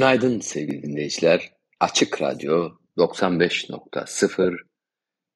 Günaydın 0.00 0.40
sevgili 0.40 0.82
dinleyiciler. 0.82 1.52
Açık 1.80 2.22
Radyo 2.22 2.70
95.0 2.96 4.56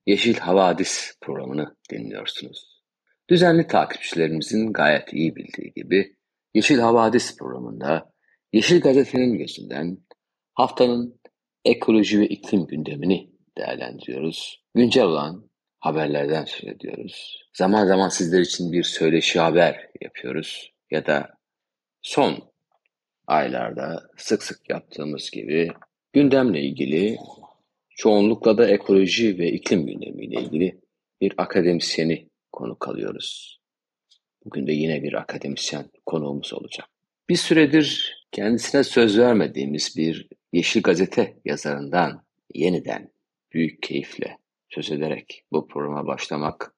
Yeşil 0.06 0.36
Havadis 0.36 1.18
programını 1.20 1.76
dinliyorsunuz. 1.90 2.82
Düzenli 3.30 3.66
takipçilerimizin 3.66 4.72
gayet 4.72 5.12
iyi 5.12 5.36
bildiği 5.36 5.72
gibi 5.72 6.16
Yeşil 6.54 6.78
Havadis 6.78 7.36
programında 7.36 8.12
Yeşil 8.52 8.80
Gazete'nin 8.80 9.38
gözünden 9.38 9.98
haftanın 10.54 11.20
ekoloji 11.64 12.20
ve 12.20 12.26
iklim 12.26 12.66
gündemini 12.66 13.30
değerlendiriyoruz. 13.58 14.64
Güncel 14.74 15.04
olan 15.04 15.50
haberlerden 15.80 16.44
söz 16.44 16.64
ediyoruz. 16.64 17.46
Zaman 17.56 17.86
zaman 17.86 18.08
sizler 18.08 18.40
için 18.40 18.72
bir 18.72 18.82
söyleşi 18.82 19.40
haber 19.40 19.90
yapıyoruz 20.00 20.72
ya 20.90 21.06
da 21.06 21.38
son 22.02 22.53
aylarda 23.26 24.08
sık 24.16 24.42
sık 24.42 24.70
yaptığımız 24.70 25.30
gibi 25.30 25.70
gündemle 26.12 26.60
ilgili 26.60 27.16
çoğunlukla 27.90 28.58
da 28.58 28.68
ekoloji 28.68 29.38
ve 29.38 29.52
iklim 29.52 29.86
gündemiyle 29.86 30.40
ilgili 30.40 30.80
bir 31.20 31.34
akademisyeni 31.36 32.28
konuk 32.52 32.88
alıyoruz. 32.88 33.60
Bugün 34.44 34.66
de 34.66 34.72
yine 34.72 35.02
bir 35.02 35.12
akademisyen 35.12 35.90
konuğumuz 36.06 36.52
olacak. 36.54 36.88
Bir 37.28 37.36
süredir 37.36 38.16
kendisine 38.32 38.84
söz 38.84 39.18
vermediğimiz 39.18 39.96
bir 39.96 40.28
Yeşil 40.52 40.82
Gazete 40.82 41.36
yazarından 41.44 42.24
yeniden 42.54 43.12
büyük 43.52 43.82
keyifle 43.82 44.38
söz 44.68 44.90
ederek 44.92 45.44
bu 45.52 45.68
programa 45.68 46.06
başlamak, 46.06 46.74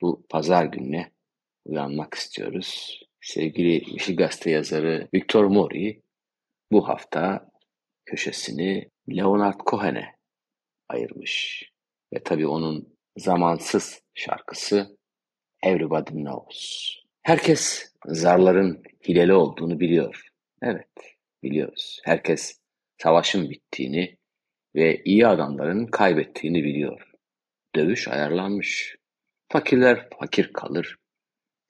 bu 0.00 0.26
pazar 0.28 0.64
gününe 0.64 1.12
uyanmak 1.64 2.14
istiyoruz. 2.14 3.00
Sevgili 3.28 3.92
Yeşil 3.92 4.16
Gazete 4.16 4.50
yazarı 4.50 5.08
Victor 5.14 5.44
Mori 5.44 6.02
bu 6.72 6.88
hafta 6.88 7.50
köşesini 8.06 8.90
Leonard 9.10 9.60
Cohen'e 9.70 10.14
ayırmış. 10.88 11.64
Ve 12.14 12.22
tabii 12.22 12.46
onun 12.46 12.96
zamansız 13.16 14.02
şarkısı 14.14 14.98
Everybody 15.62 16.10
Knows. 16.10 16.88
Herkes 17.22 17.92
zarların 18.06 18.82
hileli 19.08 19.32
olduğunu 19.32 19.80
biliyor. 19.80 20.28
Evet, 20.62 21.16
biliyoruz. 21.42 22.00
Herkes 22.04 22.60
savaşın 23.02 23.50
bittiğini 23.50 24.16
ve 24.74 25.02
iyi 25.04 25.26
adamların 25.26 25.86
kaybettiğini 25.86 26.64
biliyor. 26.64 27.12
Dövüş 27.74 28.08
ayarlanmış. 28.08 28.96
Fakirler 29.52 30.08
fakir 30.20 30.52
kalır. 30.52 30.96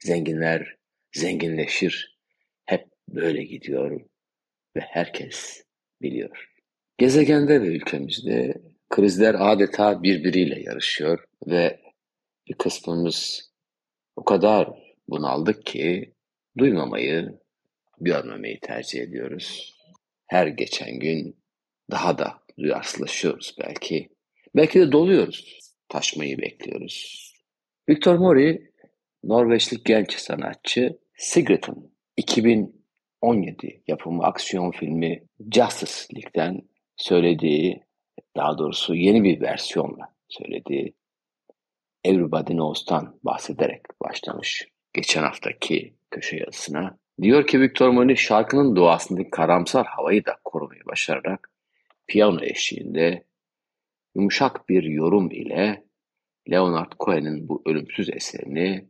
Zenginler 0.04 0.77
zenginleşir. 1.18 2.18
Hep 2.64 2.86
böyle 3.08 3.44
gidiyor 3.44 4.00
ve 4.76 4.80
herkes 4.80 5.64
biliyor. 6.02 6.48
Gezegende 6.98 7.62
ve 7.62 7.66
ülkemizde 7.66 8.54
krizler 8.90 9.36
adeta 9.38 10.02
birbiriyle 10.02 10.60
yarışıyor 10.60 11.24
ve 11.46 11.80
bir 12.48 12.54
kısmımız 12.54 13.50
o 14.16 14.24
kadar 14.24 14.68
bunaldık 15.08 15.66
ki 15.66 16.14
duymamayı, 16.58 17.38
görmemeyi 18.00 18.60
tercih 18.60 19.00
ediyoruz. 19.00 19.76
Her 20.26 20.46
geçen 20.46 20.98
gün 20.98 21.36
daha 21.90 22.18
da 22.18 22.42
duyarsızlaşıyoruz 22.58 23.56
belki. 23.60 24.08
Belki 24.56 24.80
de 24.80 24.92
doluyoruz. 24.92 25.58
Taşmayı 25.88 26.38
bekliyoruz. 26.38 27.28
Victor 27.88 28.14
Mori, 28.14 28.72
Norveçli 29.24 29.76
genç 29.84 30.12
sanatçı 30.14 30.98
Sigrid'in 31.18 31.94
2017 32.16 33.82
yapımı 33.86 34.24
aksiyon 34.24 34.70
filmi 34.70 35.26
Justice 35.54 36.14
League'den 36.14 36.62
söylediği, 36.96 37.82
daha 38.36 38.58
doğrusu 38.58 38.94
yeni 38.94 39.24
bir 39.24 39.40
versiyonla 39.40 40.14
söylediği 40.28 40.94
Everybody 42.04 42.52
Knows'tan 42.52 43.18
bahsederek 43.22 43.82
başlamış 44.02 44.68
geçen 44.92 45.22
haftaki 45.22 45.94
köşe 46.10 46.36
yazısına. 46.36 46.98
Diyor 47.22 47.46
ki 47.46 47.60
Victor 47.60 47.88
Moni 47.88 48.16
şarkının 48.16 48.76
doğasındaki 48.76 49.30
karamsar 49.30 49.86
havayı 49.86 50.24
da 50.24 50.36
korumayı 50.44 50.82
başararak 50.86 51.50
piyano 52.06 52.40
eşliğinde 52.42 53.24
yumuşak 54.14 54.68
bir 54.68 54.82
yorum 54.82 55.30
ile 55.30 55.84
Leonard 56.50 56.92
Cohen'in 57.00 57.48
bu 57.48 57.62
ölümsüz 57.66 58.10
eserini 58.10 58.88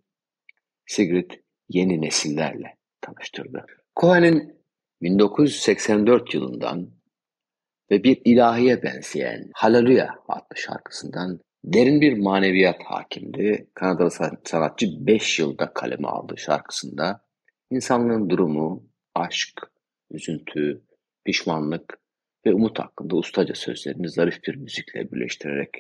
Sigrid 0.87 1.31
yeni 1.69 2.01
nesillerle 2.01 2.77
tanıştırdı. 3.01 3.67
Cohen'in 4.01 4.59
1984 5.03 6.35
yılından 6.35 6.91
ve 7.91 8.05
bir 8.05 8.23
ilahiye 8.25 8.83
benzeyen 8.83 9.51
Hallelujah 9.55 10.17
adlı 10.29 10.57
şarkısından 10.57 11.41
derin 11.65 12.01
bir 12.01 12.19
maneviyat 12.19 12.83
hakimdi. 12.85 13.71
Kanadalı 13.75 14.11
sanatçı 14.45 14.87
5 15.07 15.39
yılda 15.39 15.73
kaleme 15.73 16.09
aldı 16.09 16.35
şarkısında. 16.39 17.29
insanlığın 17.71 18.31
durumu, 18.31 18.87
aşk, 19.15 19.61
üzüntü, 20.11 20.83
pişmanlık 21.25 21.99
ve 22.47 22.55
umut 22.55 22.79
hakkında 22.79 23.17
ustaca 23.17 23.55
sözlerini 23.55 24.09
zarif 24.09 24.45
bir 24.45 24.55
müzikle 24.55 25.13
birleştirerek 25.13 25.71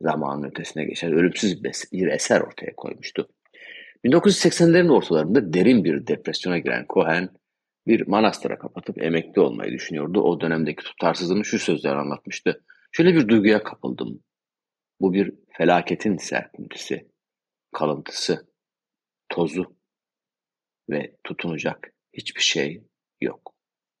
zamanın 0.00 0.42
ötesine 0.42 0.84
geçen 0.84 1.12
ölümsüz 1.12 1.64
bir 1.92 2.08
eser 2.08 2.40
ortaya 2.40 2.76
koymuştu. 2.76 3.28
1980'lerin 4.04 4.92
ortalarında 4.92 5.52
derin 5.52 5.84
bir 5.84 6.06
depresyona 6.06 6.58
giren 6.58 6.86
Cohen 6.88 7.28
bir 7.86 8.06
manastıra 8.06 8.58
kapatıp 8.58 9.02
emekli 9.02 9.40
olmayı 9.40 9.72
düşünüyordu. 9.72 10.20
O 10.20 10.40
dönemdeki 10.40 10.84
tutarsızlığını 10.84 11.44
şu 11.44 11.58
sözler 11.58 11.96
anlatmıştı. 11.96 12.64
Şöyle 12.92 13.14
bir 13.14 13.28
duyguya 13.28 13.62
kapıldım. 13.62 14.22
Bu 15.00 15.12
bir 15.12 15.32
felaketin 15.48 16.16
serpintisi, 16.16 17.08
kalıntısı, 17.72 18.46
tozu 19.28 19.76
ve 20.90 21.16
tutunacak 21.24 21.92
hiçbir 22.12 22.42
şey 22.42 22.82
yok. 23.20 23.54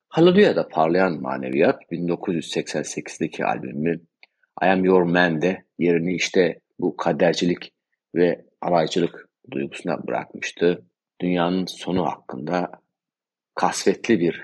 Hallelujah'da 0.08 0.68
parlayan 0.68 1.20
maneviyat 1.22 1.82
1988'deki 1.92 3.44
albümü 3.44 4.00
I 4.62 4.66
Am 4.66 4.84
Your 4.84 5.02
Man'de 5.02 5.64
yerini 5.78 6.14
işte 6.14 6.60
bu 6.78 6.96
kadercilik 6.96 7.72
ve 8.14 8.46
alaycılık 8.60 9.28
duygusuna 9.50 10.06
bırakmıştı. 10.06 10.86
Dünyanın 11.20 11.66
sonu 11.66 12.06
hakkında 12.06 12.70
kasvetli 13.54 14.20
bir 14.20 14.42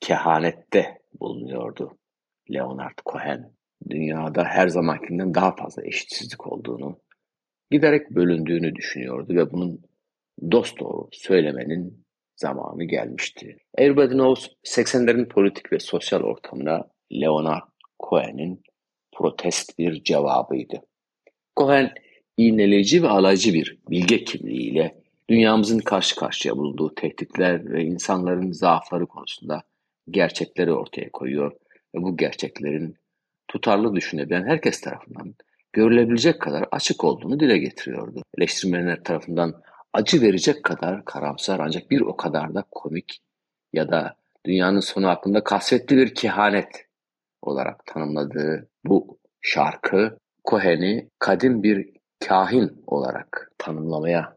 kehanette 0.00 0.98
bulunuyordu 1.20 1.98
Leonard 2.52 2.98
Cohen. 3.06 3.54
Dünyada 3.90 4.44
her 4.44 4.68
zamankinden 4.68 5.34
daha 5.34 5.56
fazla 5.56 5.86
eşitsizlik 5.86 6.46
olduğunu, 6.46 7.00
giderek 7.70 8.10
bölündüğünü 8.10 8.74
düşünüyordu 8.74 9.34
ve 9.34 9.52
bunun 9.52 9.82
dost 10.52 10.80
doğru 10.80 11.08
söylemenin 11.12 12.04
zamanı 12.36 12.84
gelmişti. 12.84 13.56
Everybody 13.74 14.12
Knows 14.12 14.48
80'lerin 14.66 15.28
politik 15.28 15.72
ve 15.72 15.78
sosyal 15.78 16.20
ortamına 16.20 16.88
Leonard 17.12 17.68
Cohen'in 18.02 18.62
protest 19.12 19.78
bir 19.78 20.04
cevabıydı. 20.04 20.80
Cohen 21.56 21.92
iğneleyici 22.36 23.02
ve 23.02 23.08
alaycı 23.08 23.54
bir 23.54 23.78
bilge 23.90 24.24
kimliğiyle 24.24 24.94
dünyamızın 25.30 25.78
karşı 25.78 26.16
karşıya 26.16 26.56
bulunduğu 26.56 26.94
tehditler 26.94 27.72
ve 27.72 27.84
insanların 27.84 28.52
zaafları 28.52 29.06
konusunda 29.06 29.62
gerçekleri 30.10 30.72
ortaya 30.72 31.10
koyuyor 31.10 31.52
ve 31.94 32.02
bu 32.02 32.16
gerçeklerin 32.16 32.96
tutarlı 33.48 33.94
düşünebilen 33.94 34.46
herkes 34.46 34.80
tarafından 34.80 35.34
görülebilecek 35.72 36.40
kadar 36.40 36.68
açık 36.70 37.04
olduğunu 37.04 37.40
dile 37.40 37.58
getiriyordu. 37.58 38.22
Eleştirmenler 38.38 39.04
tarafından 39.04 39.62
acı 39.92 40.22
verecek 40.22 40.62
kadar 40.62 41.04
karamsar 41.04 41.60
ancak 41.60 41.90
bir 41.90 42.00
o 42.00 42.16
kadar 42.16 42.54
da 42.54 42.64
komik 42.70 43.18
ya 43.72 43.88
da 43.88 44.16
dünyanın 44.46 44.80
sonu 44.80 45.08
hakkında 45.08 45.44
kasvetli 45.44 45.96
bir 45.96 46.14
kehanet 46.14 46.86
olarak 47.42 47.86
tanımladığı 47.86 48.68
bu 48.84 49.18
şarkı 49.40 50.18
Cohen'i 50.44 51.10
kadim 51.18 51.62
bir 51.62 51.93
kahin 52.28 52.82
olarak 52.86 53.52
tanımlamaya 53.58 54.36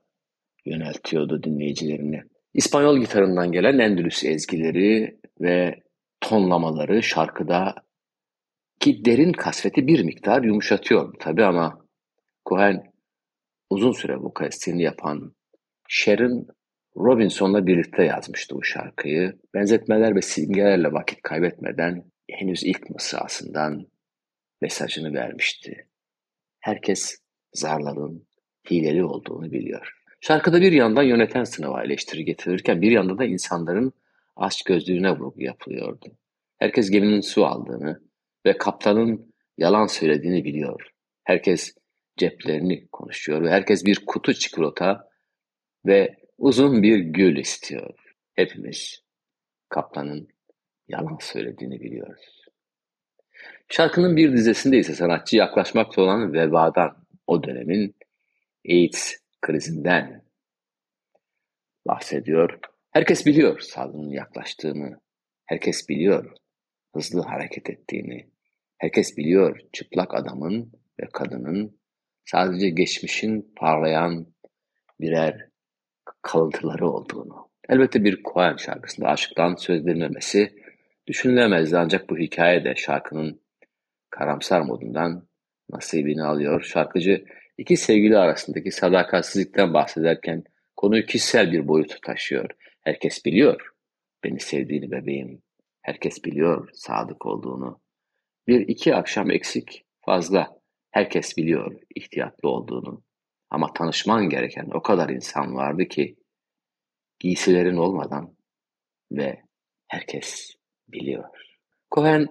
yöneltiyordu 0.65 1.43
dinleyicilerini. 1.43 2.23
İspanyol 2.53 2.97
gitarından 2.97 3.51
gelen 3.51 3.79
Endülüs 3.79 4.23
ezgileri 4.23 5.19
ve 5.41 5.83
tonlamaları 6.21 7.03
şarkıda 7.03 7.75
ki 8.79 9.05
derin 9.05 9.31
kasveti 9.31 9.87
bir 9.87 10.03
miktar 10.03 10.43
yumuşatıyor 10.43 11.13
tabi 11.19 11.45
ama 11.45 11.85
Cohen 12.49 12.91
uzun 13.69 13.91
süre 13.91 14.17
vokalistiğini 14.17 14.83
yapan 14.83 15.35
Sharon 15.87 16.47
Robinson'la 16.97 17.67
birlikte 17.67 18.03
yazmıştı 18.03 18.55
bu 18.55 18.63
şarkıyı. 18.63 19.39
Benzetmeler 19.53 20.15
ve 20.15 20.21
simgelerle 20.21 20.93
vakit 20.93 21.21
kaybetmeden 21.21 22.03
henüz 22.31 22.63
ilk 22.63 22.89
mısrasından 22.89 23.87
mesajını 24.61 25.13
vermişti. 25.13 25.87
Herkes 26.59 27.26
zarların 27.59 28.27
hileli 28.69 29.03
olduğunu 29.03 29.51
biliyor. 29.51 29.93
Şarkıda 30.21 30.61
bir 30.61 30.71
yandan 30.71 31.03
yöneten 31.03 31.43
sınava 31.43 31.83
eleştiri 31.83 32.25
getirirken 32.25 32.81
bir 32.81 32.91
yanda 32.91 33.17
da 33.17 33.25
insanların 33.25 33.93
aşk 34.35 34.65
gözlüğüne 34.65 35.11
vurgu 35.11 35.41
yapılıyordu. 35.41 36.17
Herkes 36.57 36.89
geminin 36.89 37.21
su 37.21 37.45
aldığını 37.45 38.01
ve 38.45 38.57
kaptanın 38.57 39.33
yalan 39.57 39.85
söylediğini 39.85 40.43
biliyor. 40.43 40.91
Herkes 41.23 41.75
ceplerini 42.17 42.87
konuşuyor 42.87 43.41
ve 43.41 43.51
herkes 43.51 43.85
bir 43.85 44.05
kutu 44.05 44.33
çikolata 44.33 45.09
ve 45.85 46.15
uzun 46.37 46.83
bir 46.83 46.99
gül 46.99 47.37
istiyor. 47.37 47.93
Hepimiz 48.33 49.03
kaptanın 49.69 50.27
yalan 50.87 51.17
söylediğini 51.21 51.79
biliyoruz. 51.79 52.41
Şarkının 53.69 54.17
bir 54.17 54.33
dizesinde 54.33 54.77
ise 54.77 54.93
sanatçı 54.93 55.37
yaklaşmakta 55.37 56.01
olan 56.01 56.33
vebadan, 56.33 57.06
o 57.27 57.43
dönemin 57.43 57.95
AIDS 58.69 59.15
krizinden 59.41 60.23
bahsediyor. 61.87 62.59
Herkes 62.91 63.25
biliyor 63.25 63.59
salgının 63.59 64.09
yaklaştığını. 64.09 64.99
Herkes 65.45 65.89
biliyor 65.89 66.31
hızlı 66.93 67.21
hareket 67.21 67.69
ettiğini. 67.69 68.29
Herkes 68.77 69.17
biliyor 69.17 69.59
çıplak 69.73 70.15
adamın 70.15 70.71
ve 70.99 71.07
kadının 71.13 71.79
sadece 72.25 72.69
geçmişin 72.69 73.53
parlayan 73.55 74.27
birer 74.99 75.49
kalıntıları 76.21 76.89
olduğunu. 76.89 77.49
Elbette 77.69 78.03
bir 78.03 78.23
Cohen 78.23 78.55
şarkısında 78.55 79.07
aşktan 79.07 79.55
söz 79.55 79.81
edilmemesi 79.81 80.55
düşünülemezdi 81.07 81.77
ancak 81.77 82.09
bu 82.09 82.17
hikaye 82.17 82.63
de 82.63 82.75
şarkının 82.75 83.41
karamsar 84.09 84.61
modundan 84.61 85.26
nasibini 85.69 86.23
alıyor. 86.23 86.61
Şarkıcı 86.61 87.25
iki 87.57 87.77
sevgili 87.77 88.17
arasındaki 88.17 88.71
sadakatsizlikten 88.71 89.73
bahsederken 89.73 90.43
konuyu 90.75 91.05
kişisel 91.05 91.51
bir 91.51 91.67
boyutu 91.67 92.01
taşıyor. 92.01 92.49
Herkes 92.83 93.25
biliyor 93.25 93.71
beni 94.23 94.39
sevdiğini 94.39 94.91
bebeğim. 94.91 95.41
Herkes 95.81 96.23
biliyor 96.23 96.69
sadık 96.73 97.25
olduğunu. 97.25 97.81
Bir 98.47 98.67
iki 98.67 98.95
akşam 98.95 99.31
eksik 99.31 99.85
fazla. 100.05 100.57
Herkes 100.91 101.37
biliyor 101.37 101.79
ihtiyatlı 101.95 102.49
olduğunu. 102.49 103.03
Ama 103.49 103.73
tanışman 103.73 104.29
gereken 104.29 104.69
o 104.73 104.81
kadar 104.81 105.09
insan 105.09 105.55
vardı 105.55 105.85
ki 105.85 106.15
giysilerin 107.19 107.77
olmadan 107.77 108.35
ve 109.11 109.41
herkes 109.87 110.55
biliyor. 110.87 111.23
Cohen 111.91 112.27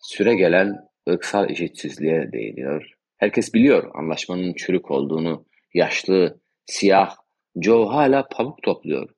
süre 0.00 0.34
gelen 0.34 0.87
ırksal 1.08 1.50
eşitsizliğe 1.50 2.32
değiniyor. 2.32 2.92
Herkes 3.16 3.54
biliyor 3.54 3.90
anlaşmanın 3.94 4.52
çürük 4.52 4.90
olduğunu. 4.90 5.46
Yaşlı, 5.74 6.40
siyah, 6.66 7.16
Joe 7.62 7.86
hala 7.86 8.28
pamuk 8.28 8.62
topluyor. 8.62 9.08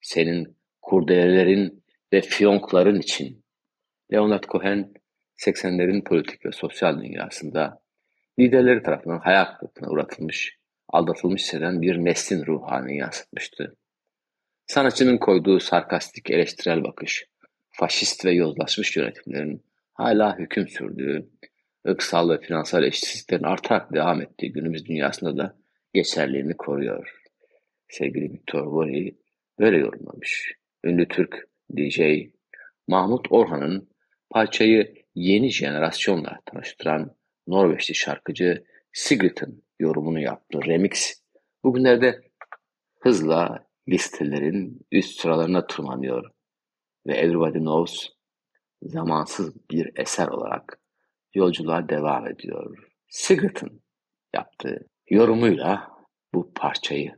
Senin 0.00 0.56
kurdelelerin 0.82 1.84
ve 2.12 2.20
fiyonkların 2.20 3.00
için. 3.00 3.44
Leonard 4.12 4.44
Cohen 4.44 4.92
80'lerin 5.38 6.04
politik 6.04 6.46
ve 6.46 6.52
sosyal 6.52 7.02
dünyasında 7.02 7.80
liderleri 8.38 8.82
tarafından 8.82 9.18
hayal 9.18 9.44
kırıklığına 9.44 9.90
uğratılmış, 9.90 10.58
aldatılmış 10.88 11.42
hisseden 11.42 11.82
bir 11.82 11.96
neslin 11.96 12.46
ruhani 12.46 12.96
yansıtmıştı. 12.96 13.76
Sanatçının 14.66 15.18
koyduğu 15.18 15.60
sarkastik 15.60 16.30
eleştirel 16.30 16.84
bakış, 16.84 17.26
faşist 17.70 18.24
ve 18.24 18.32
yozlaşmış 18.32 18.96
yönetimlerin 18.96 19.64
hala 20.00 20.38
hüküm 20.38 20.68
sürdüğü, 20.68 21.30
ırksal 21.88 22.30
ve 22.30 22.40
finansal 22.40 22.84
eşitsizliklerin 22.84 23.42
artarak 23.42 23.94
devam 23.94 24.22
ettiği 24.22 24.52
günümüz 24.52 24.86
dünyasında 24.86 25.36
da 25.36 25.58
geçerliğini 25.94 26.56
koruyor. 26.56 27.20
Sevgili 27.88 28.32
Victor 28.32 28.66
Vori 28.66 29.18
böyle 29.58 29.78
yorumlamış. 29.78 30.54
Ünlü 30.84 31.08
Türk 31.08 31.48
DJ 31.76 32.00
Mahmut 32.88 33.26
Orhan'ın 33.30 33.88
parçayı 34.30 34.94
yeni 35.14 35.50
jenerasyonla 35.50 36.40
tanıştıran 36.46 37.16
Norveçli 37.46 37.94
şarkıcı 37.94 38.64
Sigrid'in 38.92 39.64
yorumunu 39.80 40.20
yaptığı 40.20 40.64
remix 40.64 41.22
bugünlerde 41.64 42.20
hızla 43.00 43.66
listelerin 43.88 44.86
üst 44.92 45.20
sıralarına 45.20 45.66
tırmanıyor 45.66 46.30
ve 47.06 47.16
Everybody 47.16 47.58
Knows 47.58 48.08
zamansız 48.82 49.70
bir 49.70 49.90
eser 49.96 50.28
olarak 50.28 50.80
yolculuğa 51.34 51.88
devam 51.88 52.26
ediyor. 52.26 52.90
Sigrid'in 53.08 53.82
yaptığı 54.34 54.86
yorumuyla 55.10 55.88
bu 56.34 56.52
parçayı 56.54 57.12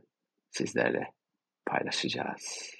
sizlerle 0.49 1.07
paylaşacağız. 1.65 2.73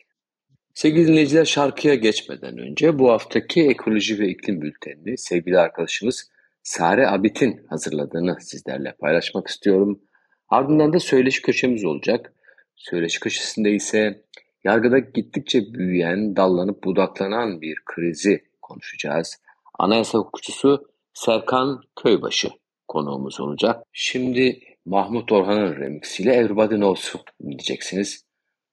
Sevgili 0.74 1.08
dinleyiciler 1.08 1.46
şarkıya 1.46 1.96
geçmeden 1.96 2.58
önce 2.58 3.00
bu 3.00 3.12
haftaki 3.12 3.68
ekoloji 3.68 4.20
ve 4.20 4.30
iklim 4.30 4.62
bültenini 4.62 5.18
sevgili 5.18 5.60
arkadaşımız 5.60 6.32
Sare 6.64 7.08
Abit'in 7.08 7.66
hazırladığını 7.70 8.38
sizlerle 8.42 8.96
paylaşmak 9.00 9.48
istiyorum. 9.48 10.02
Ardından 10.50 10.94
da 10.94 11.00
söyleşi 11.00 11.42
köşemiz 11.42 11.86
olacak. 11.86 12.34
Söyleşi 12.76 13.20
köşesinde 13.20 13.72
ise 13.72 14.24
yargıda 14.64 15.00
gittikçe 15.00 15.74
büyüyen, 15.74 16.36
dallanıp 16.36 16.84
budaklanan 16.84 17.62
bir 17.62 17.78
krizi 17.86 18.44
konuşacağız. 18.74 19.38
Anayasa 19.80 20.18
hukukçusu 20.18 20.88
Serkan 21.14 21.82
Köybaşı 22.04 22.50
konuğumuz 22.88 23.40
olacak. 23.40 23.84
Şimdi 23.92 24.60
Mahmut 24.86 25.32
Orhan'ın 25.32 25.76
remixiyle 25.76 26.34
Everybody 26.34 26.76
Knows 26.76 27.16
diyeceksiniz. 27.50 28.26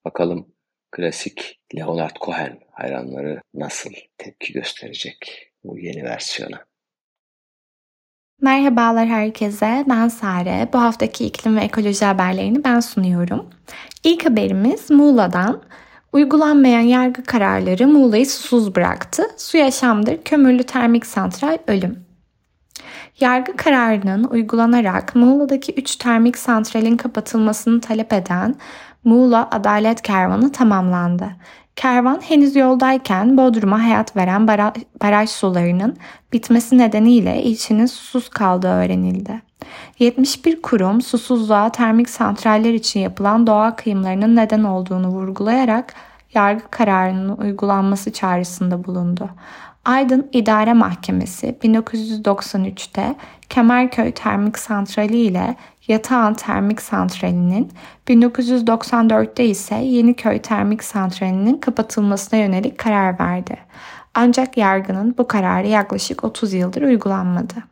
Bakalım 0.04 0.47
klasik 0.90 1.61
Leonard 1.76 2.16
Cohen 2.21 2.61
hayranları 2.73 3.42
nasıl 3.54 3.90
tepki 4.19 4.52
gösterecek 4.52 5.50
bu 5.64 5.78
yeni 5.78 6.04
versiyona? 6.04 6.64
Merhabalar 8.40 9.07
herkese, 9.07 9.85
ben 9.88 10.09
Sare. 10.09 10.69
Bu 10.73 10.80
haftaki 10.80 11.26
iklim 11.26 11.57
ve 11.57 11.61
ekoloji 11.61 12.04
haberlerini 12.04 12.64
ben 12.64 12.80
sunuyorum. 12.80 13.50
İlk 14.04 14.26
haberimiz 14.26 14.90
Muğla'dan. 14.90 15.62
Uygulanmayan 16.12 16.81
yargı 16.81 17.25
kararları 17.25 17.87
Muğla'yı 17.87 18.26
susuz 18.26 18.76
bıraktı. 18.76 19.23
Su 19.37 19.57
yaşamdır, 19.57 20.25
kömürlü 20.25 20.62
termik 20.62 21.07
santral 21.07 21.59
ölüm. 21.67 22.05
Yargı 23.21 23.57
kararının 23.57 24.25
uygulanarak 24.25 25.17
Muğla'daki 25.17 25.73
3 25.75 25.97
termik 25.97 26.38
santralin 26.38 26.97
kapatılmasını 26.97 27.81
talep 27.81 28.12
eden 28.12 28.55
Muğla 29.05 29.49
Adalet 29.50 30.02
Kervanı 30.02 30.52
tamamlandı. 30.52 31.31
Kervan 31.80 32.20
henüz 32.20 32.56
yoldayken 32.56 33.37
Bodrum'a 33.37 33.82
hayat 33.82 34.16
veren 34.16 34.49
baraj 35.02 35.30
sularının 35.30 35.96
bitmesi 36.32 36.78
nedeniyle 36.78 37.42
ilçenin 37.42 37.87
susuz 37.87 38.28
kaldığı 38.28 38.68
öğrenildi. 38.68 39.42
71 39.99 40.62
kurum 40.62 41.02
susuzluğa 41.02 41.72
termik 41.72 42.10
santraller 42.10 42.75
için 42.75 43.00
yapılan 43.00 43.46
doğa 43.46 43.76
kıyımlarının 43.76 44.37
neden 44.37 44.64
olduğunu 44.64 45.08
vurgulayarak 45.08 45.94
yargı 46.34 46.68
kararının 46.70 47.37
uygulanması 47.37 48.12
çağrısında 48.12 48.84
bulundu. 48.84 49.30
Aydın 49.84 50.28
İdare 50.32 50.72
Mahkemesi 50.72 51.56
1993'te 51.62 53.14
Kemerköy 53.49 54.12
Termik 54.12 54.58
Santrali 54.58 55.16
ile 55.16 55.56
Yatağan 55.88 56.34
Termik 56.34 56.82
Santrali'nin, 56.82 57.72
1994'te 58.08 59.44
ise 59.44 59.75
Yeniköy 59.75 60.42
Termik 60.42 60.84
Santrali'nin 60.84 61.58
kapatılmasına 61.58 62.38
yönelik 62.38 62.78
karar 62.78 63.20
verdi. 63.20 63.58
Ancak 64.14 64.56
yargının 64.56 65.14
bu 65.18 65.28
kararı 65.28 65.66
yaklaşık 65.66 66.25
30 66.25 66.52
yıldır 66.52 66.82
uygulanmadı. 66.82 67.69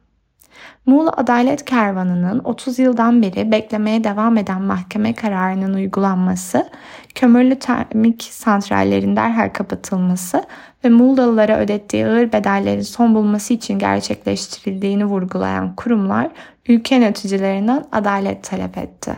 Muğla 0.89 1.13
Adalet 1.17 1.65
Kervanı'nın 1.65 2.39
30 2.45 2.79
yıldan 2.79 3.23
beri 3.23 3.53
beklemeye 3.53 4.05
devam 4.05 4.37
eden 4.37 4.63
mahkeme 4.63 5.15
kararının 5.15 5.75
uygulanması, 5.75 6.69
kömürlü 7.15 7.59
termik 7.59 8.23
santrallerin 8.23 9.17
derhal 9.17 9.49
kapatılması 9.53 10.45
ve 10.85 10.89
Muğlalılara 10.89 11.59
ödettiği 11.59 12.07
ağır 12.07 12.33
bedellerin 12.33 12.83
son 12.83 13.15
bulması 13.15 13.55
için 13.55 13.79
gerçekleştirildiğini 13.79 15.05
vurgulayan 15.05 15.77
kurumlar 15.77 16.31
ülke 16.69 16.95
yöneticilerinden 16.95 17.85
adalet 17.93 18.45
talep 18.45 18.79
etti. 18.79 19.17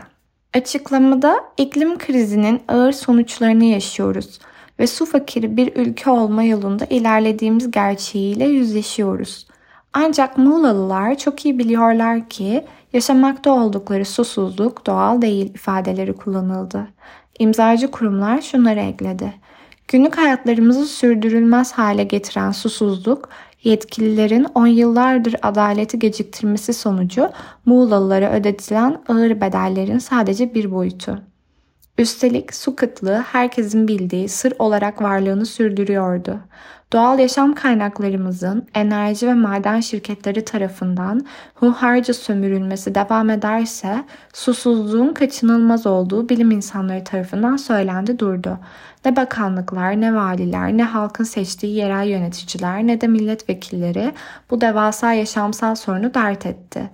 Açıklamada 0.53 1.43
iklim 1.57 1.97
krizinin 1.97 2.61
ağır 2.67 2.91
sonuçlarını 2.91 3.65
yaşıyoruz 3.65 4.39
ve 4.79 4.87
su 4.87 5.05
fakiri 5.05 5.57
bir 5.57 5.75
ülke 5.75 6.09
olma 6.09 6.43
yolunda 6.43 6.85
ilerlediğimiz 6.85 7.71
gerçeğiyle 7.71 8.45
yüzleşiyoruz. 8.45 9.50
Ancak 9.93 10.37
Muğlalılar 10.37 11.17
çok 11.17 11.45
iyi 11.45 11.59
biliyorlar 11.59 12.29
ki 12.29 12.65
yaşamakta 12.93 13.51
oldukları 13.51 14.05
susuzluk 14.05 14.85
doğal 14.85 15.21
değil 15.21 15.53
ifadeleri 15.53 16.13
kullanıldı. 16.13 16.87
İmzacı 17.39 17.91
kurumlar 17.91 18.41
şunları 18.41 18.79
ekledi. 18.79 19.33
Günlük 19.87 20.17
hayatlarımızı 20.17 20.85
sürdürülmez 20.85 21.71
hale 21.71 22.03
getiren 22.03 22.51
susuzluk, 22.51 23.29
yetkililerin 23.63 24.47
on 24.55 24.67
yıllardır 24.67 25.35
adaleti 25.41 25.99
geciktirmesi 25.99 26.73
sonucu 26.73 27.29
Muğlalılara 27.65 28.31
ödetilen 28.31 29.01
ağır 29.07 29.41
bedellerin 29.41 29.97
sadece 29.97 30.53
bir 30.53 30.71
boyutu. 30.71 31.21
Üstelik 31.97 32.55
su 32.55 32.75
kıtlığı 32.75 33.17
herkesin 33.17 33.87
bildiği 33.87 34.29
sır 34.29 34.53
olarak 34.59 35.01
varlığını 35.01 35.45
sürdürüyordu. 35.45 36.39
Doğal 36.93 37.19
yaşam 37.19 37.55
kaynaklarımızın 37.55 38.67
enerji 38.73 39.27
ve 39.27 39.33
maden 39.33 39.79
şirketleri 39.79 40.45
tarafından 40.45 41.25
hunharca 41.55 42.13
sömürülmesi 42.13 42.95
devam 42.95 43.29
ederse 43.29 44.03
susuzluğun 44.33 45.13
kaçınılmaz 45.13 45.87
olduğu 45.87 46.29
bilim 46.29 46.51
insanları 46.51 47.03
tarafından 47.03 47.57
söylendi 47.57 48.19
durdu. 48.19 48.59
Ne 49.05 49.15
bakanlıklar, 49.15 50.01
ne 50.01 50.15
valiler, 50.15 50.77
ne 50.77 50.83
halkın 50.83 51.23
seçtiği 51.23 51.75
yerel 51.75 52.07
yöneticiler, 52.07 52.87
ne 52.87 53.01
de 53.01 53.07
milletvekilleri 53.07 54.13
bu 54.49 54.61
devasa 54.61 55.13
yaşamsal 55.13 55.75
sorunu 55.75 56.13
dert 56.13 56.45
etti. 56.45 56.89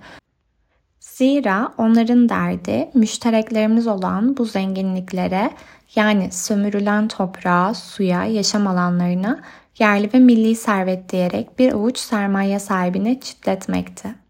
Zira 1.00 1.74
onların 1.78 2.30
derdi 2.30 2.90
müştereklerimiz 2.94 3.88
olan 3.88 4.38
bu 4.38 4.46
zenginliklere 4.46 5.52
yani 5.96 6.32
sömürülen 6.32 7.08
toprağa, 7.08 7.74
suya, 7.74 8.26
yaşam 8.26 8.68
alanlarına 8.68 9.40
yerli 9.80 10.14
ve 10.14 10.20
milli 10.20 10.56
servet 10.56 11.10
diyerek 11.10 11.60
bir 11.60 11.74
avuç 11.74 11.98
sermaye 11.98 12.60
sahibine 12.60 13.20
çitletmekti. 13.20 14.28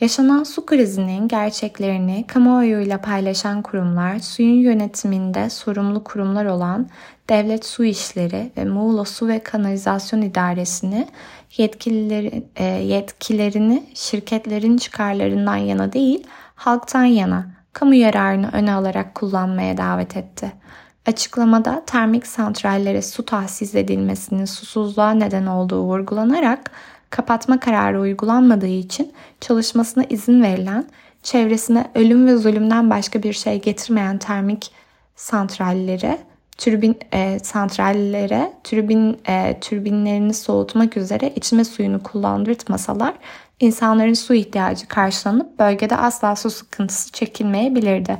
Yaşanan 0.00 0.44
su 0.44 0.66
krizinin 0.66 1.28
gerçeklerini 1.28 2.24
kamuoyuyla 2.26 3.00
paylaşan 3.00 3.62
kurumlar, 3.62 4.18
suyun 4.18 4.60
yönetiminde 4.60 5.50
sorumlu 5.50 6.04
kurumlar 6.04 6.44
olan 6.44 6.88
Devlet 7.28 7.66
Su 7.66 7.84
İşleri 7.84 8.52
ve 8.56 8.64
Muğla 8.64 9.04
Su 9.04 9.28
ve 9.28 9.38
Kanalizasyon 9.38 10.22
İdaresi'ni 10.22 11.08
yetkilileri, 11.56 12.44
e, 12.56 12.64
yetkilerini 12.64 13.84
şirketlerin 13.94 14.76
çıkarlarından 14.76 15.56
yana 15.56 15.92
değil, 15.92 16.26
halktan 16.54 17.04
yana, 17.04 17.46
kamu 17.72 17.94
yararını 17.94 18.50
öne 18.52 18.72
alarak 18.72 19.14
kullanmaya 19.14 19.76
davet 19.76 20.16
etti. 20.16 20.52
Açıklamada 21.10 21.82
termik 21.86 22.26
santrallere 22.26 23.02
su 23.02 23.24
tahsis 23.24 23.74
edilmesinin 23.74 24.44
susuzluğa 24.44 25.10
neden 25.10 25.46
olduğu 25.46 25.82
vurgulanarak 25.82 26.70
kapatma 27.10 27.60
kararı 27.60 28.00
uygulanmadığı 28.00 28.66
için 28.66 29.12
çalışmasına 29.40 30.04
izin 30.08 30.42
verilen, 30.42 30.86
çevresine 31.22 31.90
ölüm 31.94 32.26
ve 32.26 32.36
zulümden 32.36 32.90
başka 32.90 33.22
bir 33.22 33.32
şey 33.32 33.60
getirmeyen 33.60 34.18
termik 34.18 34.72
santrallere 35.16 36.18
türbin 36.58 36.98
e, 37.12 37.38
santrallere 37.38 38.52
türbin 38.64 39.20
e, 39.28 39.60
türbinlerini 39.60 40.34
soğutmak 40.34 40.96
üzere 40.96 41.32
içme 41.36 41.64
suyunu 41.64 42.02
kullandırtmasalar 42.02 43.14
insanların 43.60 44.14
su 44.14 44.34
ihtiyacı 44.34 44.88
karşılanıp 44.88 45.58
bölgede 45.58 45.96
asla 45.96 46.36
su 46.36 46.50
sıkıntısı 46.50 47.12
çekilmeyebilirdi. 47.12 48.18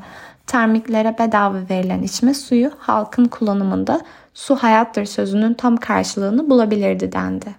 Termiklere 0.50 1.18
bedava 1.18 1.58
verilen 1.70 2.02
içme 2.02 2.34
suyu 2.34 2.70
halkın 2.78 3.24
kullanımında 3.24 4.00
su 4.34 4.56
hayattır 4.56 5.04
sözünün 5.04 5.54
tam 5.54 5.76
karşılığını 5.76 6.50
bulabilirdi 6.50 7.12
dendi. 7.12 7.54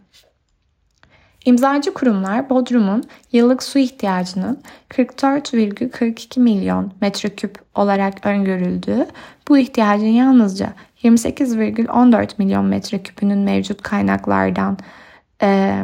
İmzacı 1.45 1.93
kurumlar 1.93 2.49
Bodrum'un 2.49 3.03
yıllık 3.31 3.63
su 3.63 3.79
ihtiyacının 3.79 4.61
44,42 4.89 6.39
milyon 6.39 6.93
metreküp 7.01 7.59
olarak 7.75 8.25
öngörüldüğü, 8.25 9.07
bu 9.47 9.57
ihtiyacın 9.57 10.05
yalnızca 10.05 10.73
28,14 11.03 12.29
milyon 12.37 12.65
metreküpünün 12.65 13.39
mevcut 13.39 13.81
kaynaklardan 13.81 14.77
e, 15.41 15.83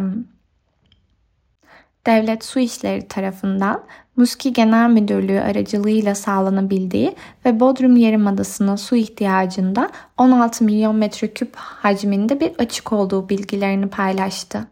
Devlet 2.06 2.46
Su 2.46 2.60
İşleri 2.60 3.08
tarafından 3.08 3.84
Muski 4.18 4.54
Genel 4.54 4.90
Müdürlüğü 4.90 5.40
aracılığıyla 5.40 6.16
sağlanabildiği 6.16 7.16
ve 7.46 7.60
Bodrum 7.60 7.98
Yarımadası'nın 7.98 8.76
su 8.76 8.96
ihtiyacında 8.96 9.90
16 10.18 10.64
milyon 10.64 10.96
metreküp 10.96 11.56
hacminde 11.56 12.40
bir 12.40 12.52
açık 12.60 12.94
olduğu 12.94 13.30
bilgilerini 13.30 13.88
paylaştı. 13.88 14.68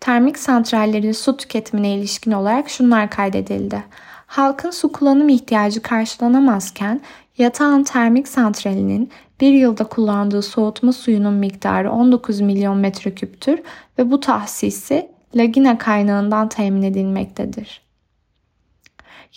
Termik 0.00 0.38
santrallerin 0.38 1.12
su 1.12 1.36
tüketimine 1.36 1.94
ilişkin 1.94 2.32
olarak 2.32 2.68
şunlar 2.70 3.10
kaydedildi. 3.10 3.84
Halkın 4.26 4.70
su 4.70 4.92
kullanım 4.92 5.28
ihtiyacı 5.28 5.82
karşılanamazken 5.82 7.00
yatağın 7.38 7.82
termik 7.82 8.28
santralinin 8.28 9.10
bir 9.40 9.52
yılda 9.52 9.84
kullandığı 9.84 10.42
soğutma 10.42 10.92
suyunun 10.92 11.34
miktarı 11.34 11.92
19 11.92 12.40
milyon 12.40 12.78
metreküptür 12.78 13.60
ve 13.98 14.10
bu 14.10 14.20
tahsisi 14.20 15.08
Lagina 15.34 15.78
kaynağından 15.78 16.48
temin 16.48 16.82
edilmektedir. 16.82 17.89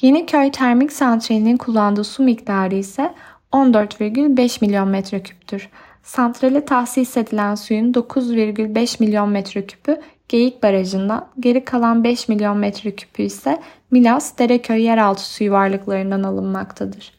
Yeniköy 0.01 0.51
Termik 0.51 0.91
Santrali'nin 0.91 1.57
kullandığı 1.57 2.03
su 2.03 2.23
miktarı 2.23 2.75
ise 2.75 3.13
14,5 3.51 4.65
milyon 4.65 4.88
metreküptür. 4.88 5.69
Santrale 6.03 6.65
tahsis 6.65 7.17
edilen 7.17 7.55
suyun 7.55 7.93
9,5 7.93 9.03
milyon 9.03 9.29
metreküpü 9.29 10.01
Geyik 10.29 10.63
Barajı'ndan, 10.63 11.27
geri 11.39 11.65
kalan 11.65 12.03
5 12.03 12.27
milyon 12.27 12.57
metreküpü 12.57 13.23
ise 13.23 13.62
Milas 13.91 14.38
Dereköy 14.38 14.81
yeraltı 14.81 15.29
suyu 15.29 15.51
varlıklarından 15.51 16.23
alınmaktadır. 16.23 17.13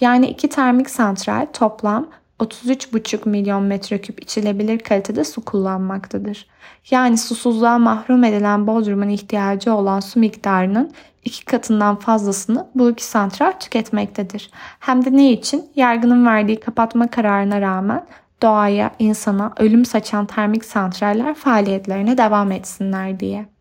Yani 0.00 0.26
iki 0.26 0.48
termik 0.48 0.90
santral 0.90 1.46
toplam 1.52 2.08
33,5 2.40 3.28
milyon 3.28 3.62
metreküp 3.62 4.22
içilebilir 4.22 4.78
kalitede 4.78 5.24
su 5.24 5.44
kullanmaktadır. 5.44 6.46
Yani 6.90 7.18
susuzluğa 7.18 7.78
mahrum 7.78 8.24
edilen 8.24 8.66
Bodrum'un 8.66 9.08
ihtiyacı 9.08 9.74
olan 9.74 10.00
su 10.00 10.20
miktarının 10.20 10.92
iki 11.26 11.44
katından 11.44 11.96
fazlasını 11.96 12.66
bu 12.74 12.90
iki 12.90 13.04
santral 13.04 13.52
tüketmektedir. 13.52 14.50
Hem 14.80 15.04
de 15.04 15.12
ne 15.12 15.32
için? 15.32 15.70
Yargının 15.76 16.26
verdiği 16.26 16.60
kapatma 16.60 17.10
kararına 17.10 17.60
rağmen 17.60 18.06
doğaya, 18.42 18.90
insana 18.98 19.52
ölüm 19.58 19.84
saçan 19.84 20.26
termik 20.26 20.64
santraller 20.64 21.34
faaliyetlerine 21.34 22.18
devam 22.18 22.52
etsinler 22.52 23.20
diye. 23.20 23.55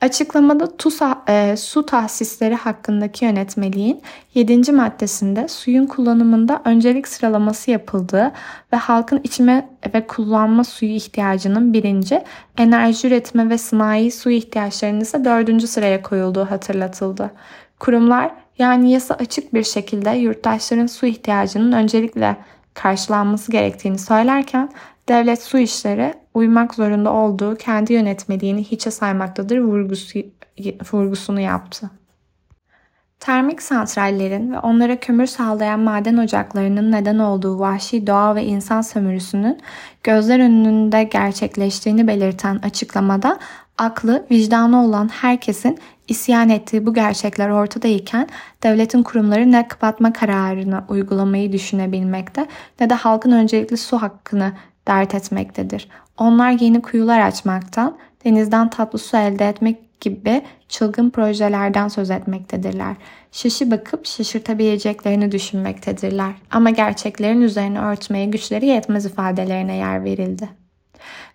Açıklamada 0.00 0.76
TUSA, 0.76 1.22
e, 1.28 1.56
su 1.56 1.86
tahsisleri 1.86 2.54
hakkındaki 2.54 3.24
yönetmeliğin 3.24 4.02
7. 4.34 4.72
maddesinde 4.72 5.48
suyun 5.48 5.86
kullanımında 5.86 6.62
öncelik 6.64 7.08
sıralaması 7.08 7.70
yapıldığı 7.70 8.32
ve 8.72 8.76
halkın 8.76 9.20
içme 9.24 9.68
ve 9.94 10.06
kullanma 10.06 10.64
suyu 10.64 10.90
ihtiyacının 10.90 11.72
birinci, 11.72 12.24
enerji 12.58 13.08
üretme 13.08 13.50
ve 13.50 13.58
sanayi 13.58 14.12
su 14.12 14.30
ihtiyaçlarının 14.30 15.00
ise 15.00 15.24
dördüncü 15.24 15.66
sıraya 15.66 16.02
koyulduğu 16.02 16.44
hatırlatıldı. 16.44 17.30
Kurumlar 17.78 18.30
yani 18.58 18.92
yasa 18.92 19.14
açık 19.14 19.54
bir 19.54 19.64
şekilde 19.64 20.10
yurttaşların 20.10 20.86
su 20.86 21.06
ihtiyacının 21.06 21.72
öncelikle 21.72 22.36
karşılanması 22.74 23.52
gerektiğini 23.52 23.98
söylerken 23.98 24.70
devlet 25.08 25.42
su 25.42 25.58
işleri 25.58 26.14
uymak 26.36 26.74
zorunda 26.74 27.12
olduğu 27.12 27.56
kendi 27.56 27.92
yönetmeliğini 27.92 28.64
hiçe 28.64 28.90
saymaktadır 28.90 29.58
vurgusu, 29.58 30.18
vurgusunu 30.92 31.40
yaptı. 31.40 31.90
Termik 33.20 33.62
santrallerin 33.62 34.52
ve 34.52 34.58
onlara 34.58 35.00
kömür 35.00 35.26
sağlayan 35.26 35.80
maden 35.80 36.16
ocaklarının 36.16 36.92
neden 36.92 37.18
olduğu 37.18 37.58
vahşi 37.58 38.06
doğa 38.06 38.34
ve 38.34 38.44
insan 38.44 38.80
sömürüsünün 38.80 39.60
gözler 40.02 40.40
önünde 40.40 41.04
gerçekleştiğini 41.04 42.06
belirten 42.06 42.60
açıklamada 42.62 43.38
aklı, 43.78 44.26
vicdanı 44.30 44.84
olan 44.84 45.08
herkesin 45.08 45.78
isyan 46.08 46.48
ettiği 46.48 46.86
bu 46.86 46.94
gerçekler 46.94 47.48
ortadayken 47.48 48.28
devletin 48.62 49.02
kurumları 49.02 49.52
ne 49.52 49.68
kapatma 49.68 50.12
kararını 50.12 50.84
uygulamayı 50.88 51.52
düşünebilmekte 51.52 52.46
ne 52.80 52.90
de 52.90 52.94
halkın 52.94 53.32
öncelikli 53.32 53.76
su 53.76 54.02
hakkını 54.02 54.52
dert 54.88 55.14
etmektedir. 55.14 55.88
Onlar 56.18 56.50
yeni 56.50 56.82
kuyular 56.82 57.20
açmaktan, 57.20 57.96
denizden 58.24 58.70
tatlı 58.70 58.98
su 58.98 59.16
elde 59.16 59.48
etmek 59.48 60.00
gibi 60.00 60.42
çılgın 60.68 61.10
projelerden 61.10 61.88
söz 61.88 62.10
etmektedirler. 62.10 62.96
Şişi 63.32 63.70
bakıp 63.70 64.06
şaşırtabileceklerini 64.06 65.32
düşünmektedirler. 65.32 66.32
Ama 66.50 66.70
gerçeklerin 66.70 67.40
üzerine 67.40 67.80
örtmeye 67.80 68.26
güçleri 68.26 68.66
yetmez 68.66 69.06
ifadelerine 69.06 69.76
yer 69.76 70.04
verildi. 70.04 70.48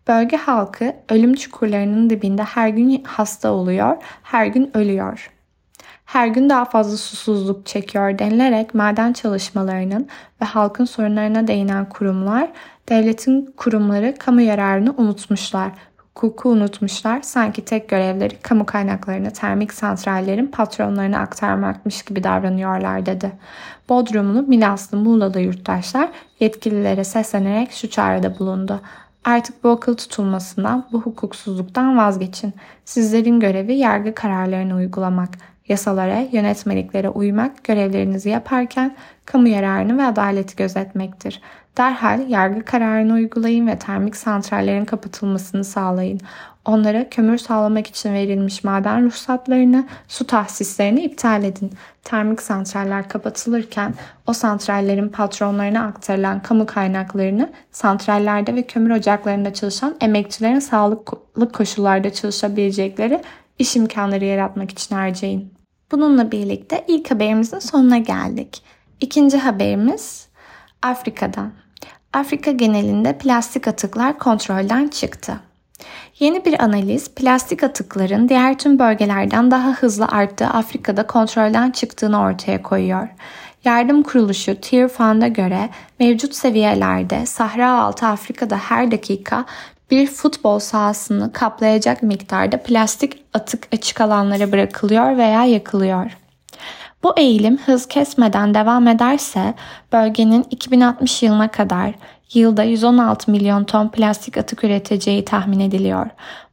Bölge 0.08 0.38
halkı 0.38 0.96
ölüm 1.10 1.34
çukurlarının 1.34 2.10
dibinde 2.10 2.44
her 2.44 2.70
gün 2.70 3.04
hasta 3.04 3.52
oluyor, 3.52 3.98
her 4.24 4.46
gün 4.46 4.78
ölüyor. 4.78 5.32
her 6.06 6.28
gün 6.28 6.50
daha 6.50 6.66
fazla 6.66 6.98
susuzluk 6.98 7.66
çekiyor 7.66 8.20
denilerek 8.20 8.74
maden 8.76 9.14
çalışmalarının 9.14 10.08
ve 10.42 10.46
halkın 10.46 10.86
sorunlarına 10.86 11.48
değinen 11.48 11.90
kurumlar, 11.90 12.52
devletin 12.92 13.54
kurumları 13.58 14.16
kamu 14.20 14.42
yararını 14.42 14.94
unutmuşlar 14.98 15.72
hukuku 16.16 16.50
unutmuşlar. 16.50 17.22
Sanki 17.22 17.66
tek 17.66 17.90
görevleri 17.90 18.40
kamu 18.42 18.66
kaynaklarını 18.66 19.34
termik 19.34 19.74
santrallerin 19.74 20.48
patronlarına 20.48 21.20
aktarmakmış 21.20 22.04
gibi 22.04 22.24
davranıyorlar 22.24 23.06
dedi. 23.06 23.32
Bodrumlu, 23.90 24.42
Milaslı, 24.42 24.98
Muğla'da 24.98 25.40
yurttaşlar 25.40 26.10
yetkililere 26.40 27.04
seslenerek 27.04 27.72
şu 27.72 27.90
çağrıda 27.90 28.40
bulundu. 28.40 28.82
Artık 29.26 29.64
bu 29.64 29.70
akıl 29.70 29.96
tutulmasından, 29.96 30.88
bu 30.92 31.02
hukuksuzluktan 31.02 31.98
vazgeçin. 31.98 32.54
Sizlerin 32.86 33.40
görevi 33.40 33.74
yargı 33.74 34.16
kararlarını 34.16 34.76
uygulamak, 34.76 35.30
yasalara, 35.68 36.20
yönetmeliklere 36.32 37.10
uymak, 37.10 37.64
görevlerinizi 37.64 38.30
yaparken 38.30 38.96
kamu 39.26 39.48
yararını 39.48 39.98
ve 39.98 40.04
adaleti 40.04 40.56
gözetmektir. 40.56 41.42
Derhal 41.78 42.30
yargı 42.30 42.66
kararını 42.66 43.14
uygulayın 43.14 43.68
ve 43.68 43.80
termik 43.80 44.16
santrallerin 44.16 44.86
kapatılmasını 44.86 45.64
sağlayın. 45.64 46.20
Onlara 46.66 47.10
kömür 47.10 47.38
sağlamak 47.38 47.88
için 47.88 48.14
verilmiş 48.14 48.64
maden 48.64 49.06
ruhsatlarını, 49.06 49.88
su 50.08 50.28
tahsislerini 50.28 51.04
iptal 51.04 51.44
edin. 51.44 51.72
Termik 52.04 52.42
santraller 52.42 53.10
kapatılırken 53.10 53.94
o 54.28 54.34
santrallerin 54.34 55.10
patronlarına 55.10 55.86
aktarılan 55.86 56.42
kamu 56.42 56.66
kaynaklarını 56.66 57.50
santrallerde 57.72 58.56
ve 58.56 58.64
kömür 58.64 58.92
ocaklarında 58.92 59.54
çalışan 59.54 59.96
emekçilerin 60.02 60.60
sağlıklı 60.60 61.52
koşullarda 61.52 62.14
çalışabilecekleri 62.14 63.22
iş 63.60 63.76
imkanları 63.76 64.26
yaratmak 64.26 64.72
için 64.72 64.96
harcayın. 64.96 65.52
Bununla 65.92 66.32
birlikte 66.32 66.86
ilk 66.88 67.12
haberimizin 67.12 67.60
sonuna 67.60 67.98
geldik. 67.98 68.62
İkinci 69.02 69.38
haberimiz 69.38 70.28
Afrika'dan. 70.82 71.54
Afrika 72.14 72.52
genelinde 72.52 73.18
plastik 73.18 73.68
atıklar 73.68 74.20
kontrolden 74.20 74.88
çıktı. 74.88 75.40
Yeni 76.20 76.46
bir 76.46 76.64
analiz 76.64 77.12
plastik 77.16 77.64
atıkların 77.64 78.30
diğer 78.30 78.58
tüm 78.58 78.80
bölgelerden 78.80 79.52
daha 79.52 79.72
hızlı 79.72 80.06
arttığı 80.06 80.48
Afrika'da 80.48 81.08
kontrolden 81.08 81.72
çıktığını 81.72 82.22
ortaya 82.22 82.64
koyuyor. 82.64 83.08
Yardım 83.64 84.04
kuruluşu 84.04 84.62
Tier 84.62 84.88
Fund'a 84.88 85.28
göre 85.28 85.70
mevcut 86.00 86.36
seviyelerde 86.36 87.26
Sahra 87.26 87.72
altı 87.72 88.06
Afrika'da 88.06 88.58
her 88.58 88.92
dakika 88.92 89.46
bir 89.92 90.08
futbol 90.08 90.60
sahasını 90.60 91.34
kaplayacak 91.34 92.04
miktarda 92.04 92.64
plastik 92.64 93.18
atık 93.34 93.68
açık 93.74 94.02
alanlara 94.02 94.52
bırakılıyor 94.52 95.18
veya 95.18 95.46
yakılıyor. 95.46 96.18
Bu 97.04 97.14
eğilim 97.18 97.58
hız 97.58 97.88
kesmeden 97.88 98.54
devam 98.54 98.88
ederse 98.88 99.54
bölgenin 99.94 100.46
2060 100.50 101.24
yılına 101.24 101.48
kadar 101.48 101.94
yılda 102.34 102.64
116 102.64 103.32
milyon 103.32 103.64
ton 103.64 103.90
plastik 103.90 104.38
atık 104.38 104.64
üreteceği 104.64 105.26
tahmin 105.26 105.60
ediliyor. 105.60 106.08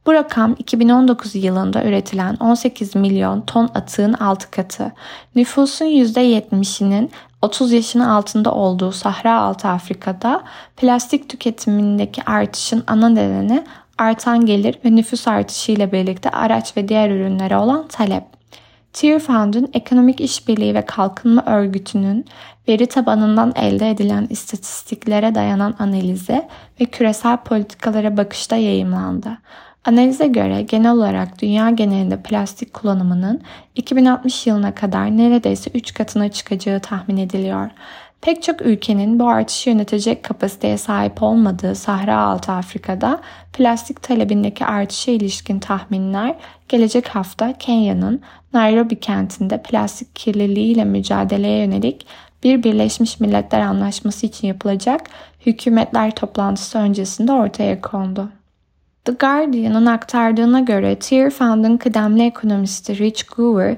Bu 0.05 0.13
rakam 0.13 0.55
2019 0.59 1.35
yılında 1.35 1.83
üretilen 1.83 2.35
18 2.35 2.95
milyon 2.95 3.41
ton 3.41 3.69
atığın 3.75 4.13
6 4.13 4.51
katı. 4.51 4.91
Nüfusun 5.35 5.85
%70'inin 5.85 7.11
30 7.41 7.71
yaşının 7.71 8.05
altında 8.05 8.51
olduğu 8.51 8.91
Sahra 8.91 9.41
Altı 9.41 9.67
Afrika'da 9.67 10.43
plastik 10.77 11.29
tüketimindeki 11.29 12.23
artışın 12.23 12.83
ana 12.87 13.09
nedeni 13.09 13.63
artan 13.97 14.45
gelir 14.45 14.79
ve 14.85 14.95
nüfus 14.95 15.27
artışı 15.27 15.71
ile 15.71 15.91
birlikte 15.91 16.29
araç 16.29 16.77
ve 16.77 16.87
diğer 16.87 17.09
ürünlere 17.09 17.57
olan 17.57 17.87
talep. 17.87 18.23
Tier 18.93 19.19
Fund'un 19.19 19.69
Ekonomik 19.73 20.21
İşbirliği 20.21 20.75
ve 20.75 20.85
Kalkınma 20.85 21.43
Örgütü'nün 21.45 22.25
veri 22.67 22.85
tabanından 22.85 23.53
elde 23.55 23.89
edilen 23.89 24.27
istatistiklere 24.29 25.35
dayanan 25.35 25.75
analize 25.79 26.49
ve 26.81 26.85
küresel 26.85 27.37
politikalara 27.37 28.17
bakışta 28.17 28.55
yayımlandı. 28.55 29.37
Analize 29.85 30.27
göre 30.27 30.61
genel 30.61 30.91
olarak 30.91 31.41
dünya 31.41 31.69
genelinde 31.69 32.21
plastik 32.21 32.73
kullanımının 32.73 33.41
2060 33.75 34.47
yılına 34.47 34.75
kadar 34.75 35.17
neredeyse 35.17 35.71
3 35.73 35.93
katına 35.93 36.31
çıkacağı 36.31 36.79
tahmin 36.79 37.17
ediliyor. 37.17 37.69
Pek 38.21 38.43
çok 38.43 38.61
ülkenin 38.61 39.19
bu 39.19 39.29
artışı 39.29 39.69
yönetecek 39.69 40.23
kapasiteye 40.23 40.77
sahip 40.77 41.23
olmadığı 41.23 41.75
Sahra 41.75 42.17
Altı 42.17 42.51
Afrika'da 42.51 43.21
plastik 43.53 44.03
talebindeki 44.03 44.65
artışa 44.65 45.11
ilişkin 45.11 45.59
tahminler 45.59 46.35
gelecek 46.69 47.07
hafta 47.07 47.53
Kenya'nın 47.53 48.21
Nairobi 48.53 48.99
kentinde 48.99 49.61
plastik 49.61 50.15
kirliliğiyle 50.15 50.83
mücadeleye 50.85 51.65
yönelik 51.65 52.05
bir 52.43 52.63
Birleşmiş 52.63 53.19
Milletler 53.19 53.59
Anlaşması 53.59 54.25
için 54.25 54.47
yapılacak 54.47 55.01
hükümetler 55.45 56.11
toplantısı 56.15 56.77
öncesinde 56.77 57.31
ortaya 57.31 57.81
kondu. 57.81 58.29
The 59.09 59.15
Guardian'ın 59.15 59.85
aktardığına 59.85 60.59
göre 60.59 60.99
Tier 60.99 61.29
Fund'ın 61.29 61.77
kıdemli 61.77 62.23
ekonomisti 62.23 62.97
Rich 62.97 63.23
Goover, 63.35 63.77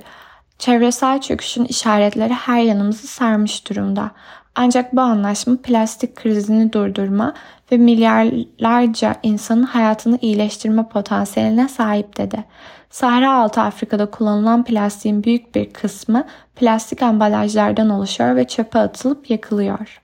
çevresel 0.59 1.21
çöküşün 1.21 1.65
işaretleri 1.65 2.33
her 2.33 2.61
yanımızı 2.61 3.07
sarmış 3.07 3.69
durumda. 3.69 4.11
Ancak 4.55 4.95
bu 4.95 5.01
anlaşma 5.01 5.57
plastik 5.63 6.15
krizini 6.15 6.73
durdurma 6.73 7.33
ve 7.71 7.77
milyarlarca 7.77 9.15
insanın 9.23 9.63
hayatını 9.63 10.17
iyileştirme 10.21 10.87
potansiyeline 10.87 11.67
sahip 11.67 12.17
dedi. 12.17 12.43
Sahra 12.89 13.33
altı 13.33 13.61
Afrika'da 13.61 14.05
kullanılan 14.05 14.63
plastiğin 14.63 15.23
büyük 15.23 15.55
bir 15.55 15.73
kısmı 15.73 16.23
plastik 16.55 17.01
ambalajlardan 17.01 17.89
oluşuyor 17.89 18.35
ve 18.35 18.47
çöpe 18.47 18.79
atılıp 18.79 19.29
yakılıyor. 19.29 20.01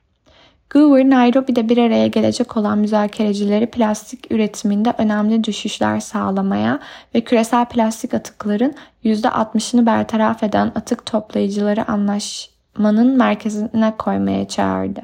Goover, 0.69 1.09
Nairobi'de 1.09 1.69
bir 1.69 1.77
araya 1.77 2.07
gelecek 2.07 2.57
olan 2.57 2.77
müzakerecileri 2.77 3.67
plastik 3.67 4.31
üretiminde 4.31 4.93
önemli 4.97 5.43
düşüşler 5.43 5.99
sağlamaya 5.99 6.79
ve 7.15 7.21
küresel 7.21 7.65
plastik 7.65 8.13
atıkların 8.13 8.73
%60'ını 9.05 9.85
bertaraf 9.85 10.43
eden 10.43 10.71
atık 10.75 11.05
toplayıcıları 11.05 11.87
anlaşmanın 11.87 13.17
merkezine 13.17 13.93
koymaya 13.97 14.47
çağırdı. 14.47 15.01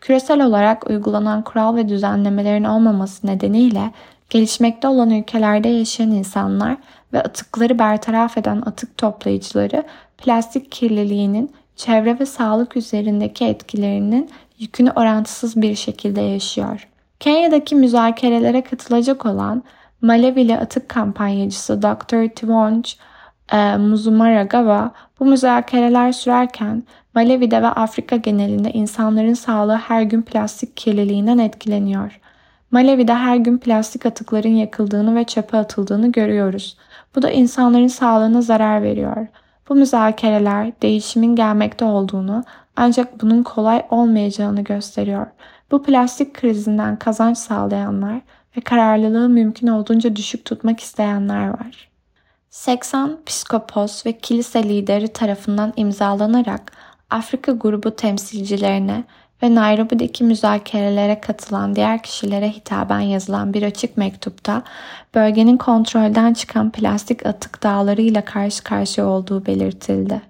Küresel 0.00 0.46
olarak 0.46 0.90
uygulanan 0.90 1.42
kural 1.42 1.76
ve 1.76 1.88
düzenlemelerin 1.88 2.64
olmaması 2.64 3.26
nedeniyle 3.26 3.90
gelişmekte 4.30 4.88
olan 4.88 5.10
ülkelerde 5.10 5.68
yaşayan 5.68 6.10
insanlar 6.10 6.76
ve 7.12 7.22
atıkları 7.22 7.78
bertaraf 7.78 8.38
eden 8.38 8.62
atık 8.66 8.98
toplayıcıları 8.98 9.82
plastik 10.18 10.72
kirliliğinin 10.72 11.50
çevre 11.76 12.20
ve 12.20 12.26
sağlık 12.26 12.76
üzerindeki 12.76 13.44
etkilerinin 13.44 14.30
yükünü 14.58 14.90
orantısız 14.90 15.62
bir 15.62 15.74
şekilde 15.74 16.20
yaşıyor. 16.20 16.88
Kenya'daki 17.20 17.74
müzakerelere 17.74 18.62
katılacak 18.62 19.26
olan 19.26 19.62
Malevili 20.02 20.56
atık 20.56 20.88
kampanyacısı 20.88 21.82
Dr. 21.82 22.28
Tivonj 22.34 22.96
e, 23.52 23.76
Muzumaragawa 23.76 24.92
bu 25.20 25.24
müzakereler 25.24 26.12
sürerken 26.12 26.82
Malevi'de 27.14 27.62
ve 27.62 27.66
Afrika 27.66 28.16
genelinde 28.16 28.70
insanların 28.72 29.34
sağlığı 29.34 29.76
her 29.76 30.02
gün 30.02 30.22
plastik 30.22 30.76
kirliliğinden 30.76 31.38
etkileniyor. 31.38 32.20
Malevi'de 32.70 33.14
her 33.14 33.36
gün 33.36 33.58
plastik 33.58 34.06
atıkların 34.06 34.54
yakıldığını 34.54 35.14
ve 35.14 35.24
çöpe 35.24 35.56
atıldığını 35.56 36.12
görüyoruz. 36.12 36.76
Bu 37.16 37.22
da 37.22 37.30
insanların 37.30 37.86
sağlığına 37.86 38.42
zarar 38.42 38.82
veriyor. 38.82 39.26
Bu 39.68 39.74
müzakereler 39.74 40.72
değişimin 40.82 41.36
gelmekte 41.36 41.84
olduğunu 41.84 42.44
ancak 42.76 43.22
bunun 43.22 43.42
kolay 43.42 43.86
olmayacağını 43.90 44.64
gösteriyor. 44.64 45.26
Bu 45.70 45.82
plastik 45.82 46.34
krizinden 46.34 46.98
kazanç 46.98 47.38
sağlayanlar 47.38 48.20
ve 48.56 48.60
kararlılığı 48.60 49.28
mümkün 49.28 49.66
olduğunca 49.66 50.16
düşük 50.16 50.44
tutmak 50.44 50.80
isteyenler 50.80 51.48
var. 51.48 51.88
80 52.50 53.18
psikopos 53.26 54.06
ve 54.06 54.12
kilise 54.18 54.62
lideri 54.62 55.08
tarafından 55.08 55.72
imzalanarak 55.76 56.72
Afrika 57.10 57.52
grubu 57.52 57.96
temsilcilerine 57.96 59.04
ve 59.42 59.54
Nairobi'deki 59.54 60.24
müzakerelere 60.24 61.20
katılan 61.20 61.76
diğer 61.76 62.02
kişilere 62.02 62.50
hitaben 62.50 63.00
yazılan 63.00 63.54
bir 63.54 63.62
açık 63.62 63.96
mektupta 63.96 64.62
bölgenin 65.14 65.56
kontrolden 65.56 66.34
çıkan 66.34 66.70
plastik 66.70 67.26
atık 67.26 67.62
dağlarıyla 67.62 68.24
karşı 68.24 68.64
karşıya 68.64 69.06
olduğu 69.06 69.46
belirtildi. 69.46 70.22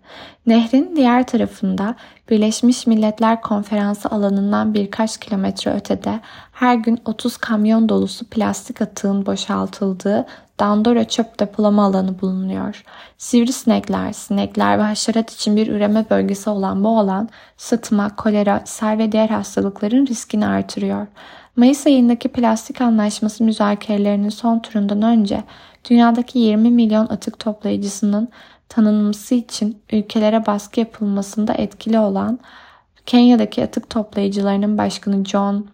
Nehrin 0.47 0.97
diğer 0.97 1.27
tarafında 1.27 1.95
Birleşmiş 2.31 2.87
Milletler 2.87 3.41
Konferansı 3.41 4.09
alanından 4.09 4.75
birkaç 4.75 5.17
kilometre 5.17 5.75
ötede 5.75 6.21
her 6.53 6.75
gün 6.75 6.99
30 7.05 7.37
kamyon 7.37 7.89
dolusu 7.89 8.25
plastik 8.25 8.83
atığın 8.83 9.27
boşaltıldığı 9.27 10.27
Dandora 10.61 11.05
çöp 11.05 11.41
depolama 11.41 11.85
alanı 11.85 12.21
bulunuyor. 12.21 12.85
Sivrisinekler, 13.19 14.13
sinekler 14.13 14.79
ve 14.79 14.83
haşerat 14.83 15.33
için 15.33 15.57
bir 15.57 15.69
üreme 15.69 16.11
bölgesi 16.11 16.51
olan 16.51 16.85
bu 16.85 16.99
alan 16.99 17.29
sıtma, 17.57 18.17
kolera, 18.17 18.63
sel 18.65 18.99
ve 18.99 19.13
diğer 19.13 19.29
hastalıkların 19.29 20.07
riskini 20.07 20.47
artırıyor. 20.47 21.07
Mayıs 21.57 21.87
ayındaki 21.87 22.29
plastik 22.29 22.81
anlaşması 22.81 23.45
müzakerelerinin 23.45 24.29
son 24.29 24.59
turundan 24.59 25.03
önce 25.03 25.45
dünyadaki 25.91 26.39
20 26.39 26.71
milyon 26.71 27.07
atık 27.07 27.39
toplayıcısının 27.39 28.29
tanınması 28.69 29.35
için 29.35 29.79
ülkelere 29.93 30.47
baskı 30.47 30.81
yapılmasında 30.81 31.55
etkili 31.55 31.99
olan 31.99 32.39
Kenya'daki 33.07 33.65
atık 33.65 33.91
toplayıcılarının 33.91 34.79
başkanı 34.79 35.25
John 35.25 35.67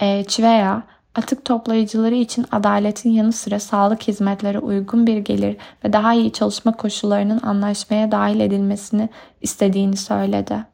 e, 0.00 0.24
Chweya, 0.24 0.82
atık 1.14 1.44
toplayıcıları 1.44 2.14
için 2.14 2.46
adaletin 2.52 3.10
yanı 3.10 3.32
sıra 3.32 3.60
sağlık 3.60 4.02
hizmetleri 4.02 4.58
uygun 4.58 5.06
bir 5.06 5.16
gelir 5.16 5.56
ve 5.84 5.92
daha 5.92 6.14
iyi 6.14 6.32
çalışma 6.32 6.76
koşullarının 6.76 7.40
anlaşmaya 7.42 8.12
dahil 8.12 8.40
edilmesini 8.40 9.08
istediğini 9.40 9.96
söyledi. 9.96 10.64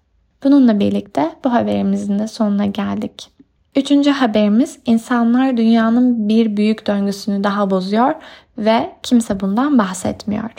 Bununla 0.45 0.81
birlikte 0.81 1.33
bu 1.45 1.53
haberimizin 1.53 2.19
de 2.19 2.29
sonuna 2.29 2.67
geldik. 2.67 3.38
Üçüncü 3.79 4.11
haberimiz 4.11 4.79
insanlar 4.87 5.57
dünyanın 5.57 6.29
bir 6.29 6.57
büyük 6.57 6.87
döngüsünü 6.87 7.45
daha 7.45 7.71
bozuyor 7.71 8.14
ve 8.59 8.91
kimse 9.03 9.41
bundan 9.41 9.79
bahsetmiyor. 9.79 10.51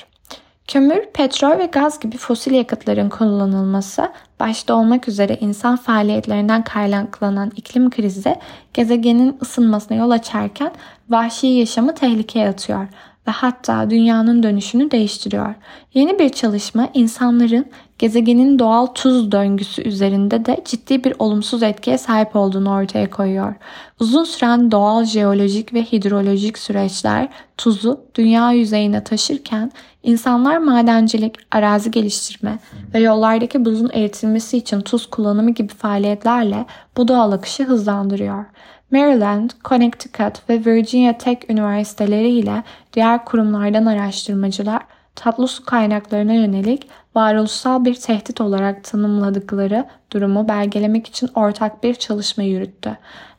Kömür, 0.67 1.05
petrol 1.13 1.57
ve 1.57 1.65
gaz 1.65 1.99
gibi 1.99 2.17
fosil 2.17 2.51
yakıtların 2.51 3.09
kullanılması 3.09 4.09
başta 4.39 4.73
olmak 4.73 5.07
üzere 5.07 5.37
insan 5.41 5.75
faaliyetlerinden 5.75 6.63
kaynaklanan 6.63 7.51
iklim 7.55 7.89
krizi 7.89 8.35
gezegenin 8.73 9.37
ısınmasına 9.41 9.97
yol 9.97 10.11
açarken 10.11 10.71
vahşi 11.09 11.47
yaşamı 11.47 11.95
tehlikeye 11.95 12.49
atıyor 12.49 12.87
ve 13.27 13.31
hatta 13.31 13.89
dünyanın 13.89 14.43
dönüşünü 14.43 14.91
değiştiriyor. 14.91 15.55
Yeni 15.93 16.19
bir 16.19 16.29
çalışma 16.29 16.89
insanların 16.93 17.65
gezegenin 17.99 18.59
doğal 18.59 18.85
tuz 18.85 19.31
döngüsü 19.31 19.81
üzerinde 19.81 20.45
de 20.45 20.61
ciddi 20.65 21.03
bir 21.03 21.13
olumsuz 21.19 21.63
etkiye 21.63 21.97
sahip 21.97 22.35
olduğunu 22.35 22.71
ortaya 22.71 23.09
koyuyor. 23.09 23.55
Uzun 23.99 24.23
süren 24.23 24.71
doğal 24.71 25.05
jeolojik 25.05 25.73
ve 25.73 25.83
hidrolojik 25.83 26.57
süreçler 26.57 27.27
tuzu 27.57 28.01
dünya 28.15 28.51
yüzeyine 28.51 29.03
taşırken 29.03 29.71
insanlar 30.03 30.57
madencilik, 30.57 31.35
arazi 31.51 31.91
geliştirme 31.91 32.59
ve 32.93 32.99
yollardaki 32.99 33.65
buzun 33.65 33.89
eritilmesi 33.93 34.57
için 34.57 34.81
tuz 34.81 35.09
kullanımı 35.09 35.51
gibi 35.51 35.73
faaliyetlerle 35.73 36.65
bu 36.97 37.07
doğal 37.07 37.31
akışı 37.31 37.63
hızlandırıyor. 37.63 38.45
Maryland, 38.91 39.49
Connecticut 39.65 40.49
ve 40.49 40.65
Virginia 40.65 41.17
Tech 41.17 41.49
üniversiteleri 41.49 42.29
ile 42.29 42.63
diğer 42.93 43.25
kurumlardan 43.25 43.85
araştırmacılar 43.85 44.81
tatlı 45.19 45.47
su 45.47 45.65
kaynaklarına 45.65 46.33
yönelik 46.33 46.87
varoluşsal 47.15 47.85
bir 47.85 47.95
tehdit 47.95 48.41
olarak 48.41 48.83
tanımladıkları 48.83 49.85
durumu 50.13 50.47
belgelemek 50.47 51.07
için 51.07 51.29
ortak 51.35 51.83
bir 51.83 51.95
çalışma 51.95 52.43
yürüttü. 52.43 52.97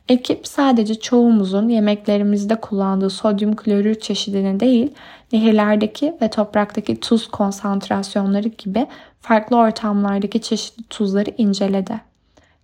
Ekip 0.09 0.47
sadece 0.47 0.99
çoğumuzun 0.99 1.69
yemeklerimizde 1.69 2.55
kullandığı 2.55 3.09
sodyum 3.09 3.55
klorür 3.55 3.95
çeşidini 3.95 4.59
değil, 4.59 4.93
nehirlerdeki 5.33 6.15
ve 6.21 6.29
topraktaki 6.29 6.99
tuz 6.99 7.27
konsantrasyonları 7.27 8.47
gibi 8.47 8.87
farklı 9.21 9.57
ortamlardaki 9.57 10.41
çeşitli 10.41 10.83
tuzları 10.83 11.29
inceledi. 11.37 12.01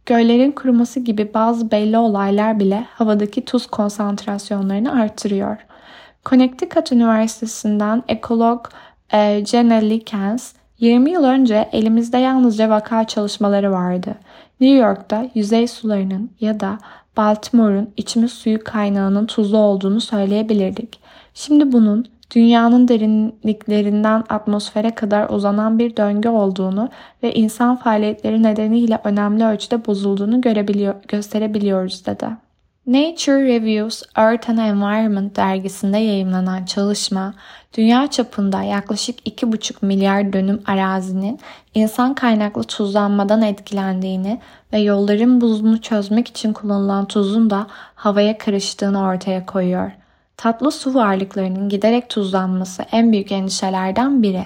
Göllerin 0.06 0.52
kuruması 0.52 1.00
gibi 1.00 1.32
bazı 1.34 1.72
belli 1.72 1.98
olaylar 1.98 2.60
bile 2.60 2.86
havadaki 2.94 3.46
tuz 3.46 3.68
konsantrasyonlarını 3.68 5.02
artırıyor. 5.02 5.58
Connecticut 6.30 6.92
Üniversitesi'nden 6.92 8.04
ekolog 8.08 8.66
e, 9.14 9.46
Jenna 9.46 9.74
Likens, 9.74 10.54
20 10.80 11.12
yıl 11.12 11.24
önce 11.24 11.70
elimizde 11.72 12.18
yalnızca 12.18 12.70
vaka 12.70 13.04
çalışmaları 13.04 13.72
vardı. 13.72 14.16
New 14.62 14.78
York'ta 14.78 15.30
yüzey 15.36 15.68
sularının 15.68 16.32
ya 16.40 16.60
da 16.60 16.78
Baltimore'un 17.18 17.90
içme 17.98 18.28
suyu 18.28 18.64
kaynağının 18.64 19.26
tuzlu 19.26 19.58
olduğunu 19.58 20.02
söyleyebilirdik. 20.02 21.00
Şimdi 21.34 21.72
bunun 21.72 22.06
dünyanın 22.36 22.88
derinliklerinden 22.88 24.24
atmosfere 24.30 24.96
kadar 24.96 25.30
uzanan 25.30 25.80
bir 25.80 25.98
döngü 25.98 26.30
olduğunu 26.30 26.90
ve 27.24 27.34
insan 27.34 27.76
faaliyetleri 27.76 28.44
nedeniyle 28.44 29.00
önemli 29.04 29.46
ölçüde 29.46 29.86
bozulduğunu 29.86 30.42
görebiliyor, 30.42 30.96
gösterebiliyoruz 31.08 32.06
dedi. 32.06 32.28
Nature 32.88 33.48
Reviews 33.48 34.04
Earth 34.16 34.50
and 34.50 34.58
Environment 34.58 35.36
dergisinde 35.36 35.98
yayımlanan 35.98 36.66
çalışma, 36.66 37.34
dünya 37.74 38.08
çapında 38.08 38.62
yaklaşık 38.62 39.28
2,5 39.28 39.86
milyar 39.86 40.34
dönüm 40.34 40.62
arazinin 40.66 41.40
insan 41.76 42.14
kaynaklı 42.16 42.64
tuzlanmadan 42.64 43.42
etkilendiğini 43.42 44.40
ve 44.74 44.80
yolların 44.80 45.42
buzunu 45.42 45.82
çözmek 45.82 46.28
için 46.28 46.54
kullanılan 46.54 47.06
tuzun 47.06 47.50
da 47.50 47.68
havaya 47.96 48.38
karıştığını 48.38 49.02
ortaya 49.02 49.46
koyuyor. 49.46 49.92
Tatlı 50.38 50.72
su 50.72 50.94
varlıklarının 50.94 51.70
giderek 51.70 52.10
tuzlanması 52.10 52.86
en 52.92 53.12
büyük 53.12 53.32
endişelerden 53.32 54.24
biri. 54.24 54.46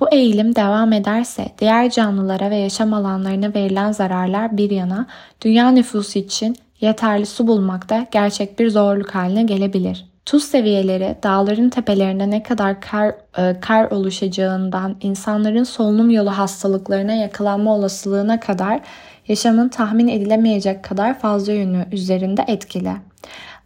Bu 0.00 0.08
eğilim 0.12 0.56
devam 0.56 0.92
ederse 0.92 1.48
diğer 1.58 1.90
canlılara 1.90 2.50
ve 2.50 2.56
yaşam 2.56 2.94
alanlarına 2.94 3.54
verilen 3.54 3.92
zararlar 3.92 4.56
bir 4.56 4.70
yana 4.70 5.06
dünya 5.40 5.70
nüfusu 5.70 6.18
için 6.18 6.56
yeterli 6.80 7.26
su 7.26 7.46
bulmakta 7.46 8.06
gerçek 8.10 8.58
bir 8.58 8.70
zorluk 8.70 9.14
haline 9.14 9.42
gelebilir. 9.42 10.13
Tuz 10.26 10.44
seviyeleri 10.44 11.16
dağların 11.22 11.70
tepelerinde 11.70 12.30
ne 12.30 12.42
kadar 12.42 12.80
kar, 12.80 13.14
e, 13.38 13.60
kar 13.60 13.90
oluşacağından 13.90 14.96
insanların 15.00 15.64
solunum 15.64 16.10
yolu 16.10 16.30
hastalıklarına 16.30 17.12
yakalanma 17.12 17.74
olasılığına 17.74 18.40
kadar 18.40 18.80
yaşamın 19.28 19.68
tahmin 19.68 20.08
edilemeyecek 20.08 20.84
kadar 20.84 21.18
fazla 21.18 21.52
yönü 21.52 21.86
üzerinde 21.92 22.44
etkili. 22.48 22.92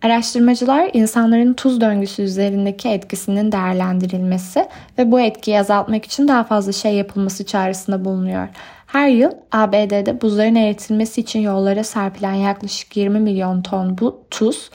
Araştırmacılar 0.02 0.90
insanların 0.92 1.54
tuz 1.54 1.80
döngüsü 1.80 2.22
üzerindeki 2.22 2.88
etkisinin 2.88 3.52
değerlendirilmesi 3.52 4.68
ve 4.98 5.12
bu 5.12 5.20
etkiyi 5.20 5.60
azaltmak 5.60 6.04
için 6.04 6.28
daha 6.28 6.44
fazla 6.44 6.72
şey 6.72 6.94
yapılması 6.94 7.46
çağrısında 7.46 8.04
bulunuyor. 8.04 8.48
Her 8.86 9.08
yıl 9.08 9.30
ABD'de 9.52 10.20
buzların 10.20 10.54
eritilmesi 10.54 11.20
için 11.20 11.40
yollara 11.40 11.84
serpilen 11.84 12.34
yaklaşık 12.34 12.96
20 12.96 13.20
milyon 13.20 13.62
ton 13.62 13.98
bu 13.98 14.22
tuz 14.30 14.70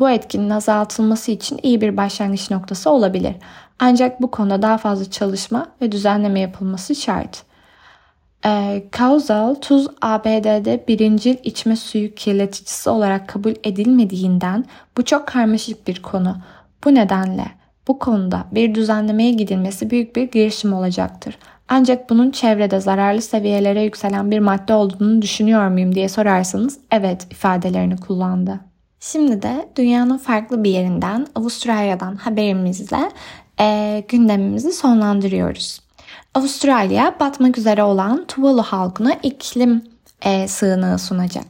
bu 0.00 0.10
etkinin 0.10 0.50
azaltılması 0.50 1.30
için 1.30 1.60
iyi 1.62 1.80
bir 1.80 1.96
başlangıç 1.96 2.50
noktası 2.50 2.90
olabilir. 2.90 3.34
Ancak 3.78 4.22
bu 4.22 4.30
konuda 4.30 4.62
daha 4.62 4.78
fazla 4.78 5.10
çalışma 5.10 5.66
ve 5.82 5.92
düzenleme 5.92 6.40
yapılması 6.40 6.94
şart. 6.94 7.42
E, 8.44 8.84
tuz 9.60 9.88
ABD'de 10.02 10.84
birincil 10.88 11.36
içme 11.44 11.76
suyu 11.76 12.14
kirleticisi 12.14 12.90
olarak 12.90 13.28
kabul 13.28 13.54
edilmediğinden 13.64 14.64
bu 14.96 15.04
çok 15.04 15.26
karmaşık 15.26 15.88
bir 15.88 16.02
konu. 16.02 16.36
Bu 16.84 16.94
nedenle 16.94 17.46
bu 17.88 17.98
konuda 17.98 18.44
bir 18.52 18.74
düzenlemeye 18.74 19.30
gidilmesi 19.30 19.90
büyük 19.90 20.16
bir 20.16 20.30
girişim 20.30 20.72
olacaktır. 20.72 21.38
Ancak 21.68 22.10
bunun 22.10 22.30
çevrede 22.30 22.80
zararlı 22.80 23.22
seviyelere 23.22 23.82
yükselen 23.82 24.30
bir 24.30 24.38
madde 24.38 24.74
olduğunu 24.74 25.22
düşünüyor 25.22 25.68
muyum 25.68 25.94
diye 25.94 26.08
sorarsanız 26.08 26.78
evet 26.90 27.26
ifadelerini 27.30 27.96
kullandı. 27.96 28.60
Şimdi 29.00 29.42
de 29.42 29.68
dünyanın 29.76 30.18
farklı 30.18 30.64
bir 30.64 30.70
yerinden 30.70 31.26
Avustralya'dan 31.34 32.16
haberimizle 32.16 33.10
e, 33.60 34.04
gündemimizi 34.08 34.72
sonlandırıyoruz. 34.72 35.80
Avustralya 36.34 37.16
batmak 37.20 37.58
üzere 37.58 37.82
olan 37.82 38.24
Tuvalu 38.26 38.62
halkına 38.62 39.12
iklim 39.22 39.84
e, 40.22 40.48
sığınağı 40.48 40.98
sunacak. 40.98 41.46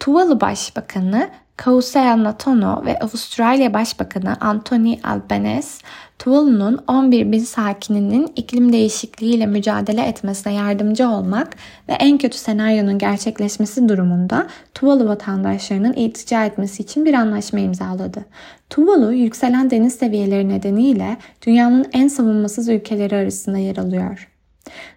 Tuvalu 0.00 0.40
Başbakanı 0.40 1.30
Kausea 1.56 2.24
Natono 2.24 2.82
ve 2.84 2.98
Avustralya 2.98 3.74
Başbakanı 3.74 4.36
Anthony 4.40 4.98
Albanese, 5.02 5.84
Tuvalu'nun 6.18 6.78
11 6.88 7.32
bin 7.32 7.38
sakininin 7.38 8.32
iklim 8.36 8.72
değişikliğiyle 8.72 9.46
mücadele 9.46 10.02
etmesine 10.02 10.54
yardımcı 10.54 11.08
olmak 11.08 11.56
ve 11.88 11.92
en 11.92 12.18
kötü 12.18 12.38
senaryonun 12.38 12.98
gerçekleşmesi 12.98 13.88
durumunda 13.88 14.46
Tuvalu 14.74 15.08
vatandaşlarının 15.08 15.92
iltica 15.92 16.44
etmesi 16.44 16.82
için 16.82 17.04
bir 17.04 17.14
anlaşma 17.14 17.58
imzaladı. 17.58 18.24
Tuvalu 18.70 19.12
yükselen 19.12 19.70
deniz 19.70 19.94
seviyeleri 19.94 20.48
nedeniyle 20.48 21.16
dünyanın 21.46 21.86
en 21.92 22.08
savunmasız 22.08 22.68
ülkeleri 22.68 23.16
arasında 23.16 23.58
yer 23.58 23.76
alıyor. 23.76 24.33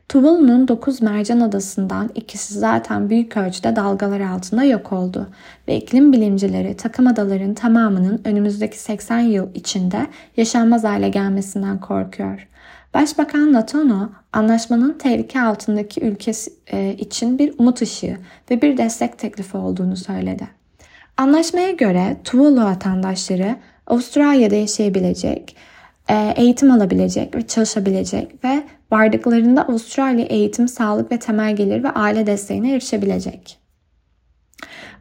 Tuvalu'nun 0.10 0.68
9 0.68 1.02
mercan 1.02 1.40
adasından 1.40 2.10
ikisi 2.16 2.54
zaten 2.54 3.10
büyük 3.10 3.38
ölçüde 3.38 3.76
dalgalar 3.76 4.20
altında 4.20 4.64
yok 4.64 4.94
oldu 4.94 5.28
ve 5.68 5.78
iklim 5.78 6.14
bilimcileri 6.14 6.78
takım 6.78 7.08
adaların 7.08 7.54
tamamının 7.54 8.22
önümüzdeki 8.26 8.80
80 8.80 9.20
yıl 9.20 9.56
içinde 9.56 10.08
yaşanmaz 10.38 10.84
hale 10.84 11.10
gelmesinden 11.10 11.80
korkuyor. 11.80 12.48
Başbakan 12.94 13.54
Latono, 13.54 14.10
anlaşmanın 14.34 14.94
tehlike 14.94 15.42
altındaki 15.42 16.02
ülkesi 16.02 16.52
e, 16.72 16.94
için 16.94 17.40
bir 17.40 17.54
umut 17.58 17.82
ışığı 17.82 18.18
ve 18.52 18.62
bir 18.62 18.78
destek 18.78 19.18
teklifi 19.18 19.58
olduğunu 19.58 19.98
söyledi. 19.98 20.48
Anlaşmaya 21.18 21.72
göre 21.72 22.18
Tuvalu 22.24 22.64
vatandaşları 22.64 23.56
Avustralya'da 23.88 24.56
yaşayabilecek, 24.56 25.56
e, 26.10 26.34
eğitim 26.38 26.72
alabilecek 26.72 27.36
ve 27.36 27.48
çalışabilecek 27.48 28.44
ve 28.44 28.64
vardıklarında 28.92 29.68
Avustralya 29.68 30.26
eğitim, 30.26 30.68
sağlık 30.68 31.12
ve 31.12 31.20
temel 31.20 31.56
gelir 31.56 31.84
ve 31.84 31.90
aile 31.90 32.28
desteğine 32.28 32.74
erişebilecek. 32.74 33.60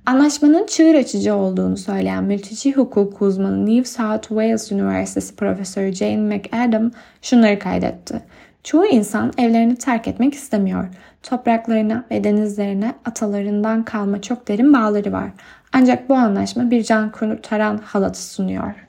Anlaşmanın 0.07 0.67
çığır 0.67 0.95
açıcı 0.95 1.35
olduğunu 1.35 1.77
söyleyen 1.77 2.25
mülteci 2.25 2.73
hukuk 2.73 3.23
uzmanı 3.23 3.67
New 3.67 3.85
South 3.85 4.29
Wales 4.29 4.73
Üniversitesi 4.73 5.37
Profesörü 5.37 5.93
Jane 5.93 6.37
McAdam 6.37 6.91
şunları 7.23 7.59
kaydetti. 7.59 8.23
Çoğu 8.65 8.87
insan 8.87 9.33
evlerini 9.39 9.77
terk 9.77 10.09
etmek 10.09 10.35
istemiyor. 10.35 10.89
Topraklarına 11.23 12.05
ve 12.11 12.25
denizlerine 12.25 12.95
atalarından 13.05 13.85
kalma 13.85 14.23
çok 14.23 14.49
derin 14.49 14.73
bağları 14.73 15.13
var. 15.13 15.31
Ancak 15.73 16.09
bu 16.09 16.15
anlaşma 16.15 16.71
bir 16.71 16.83
can 16.83 17.13
kurtaran 17.13 17.79
halatı 17.79 18.23
sunuyor. 18.23 18.86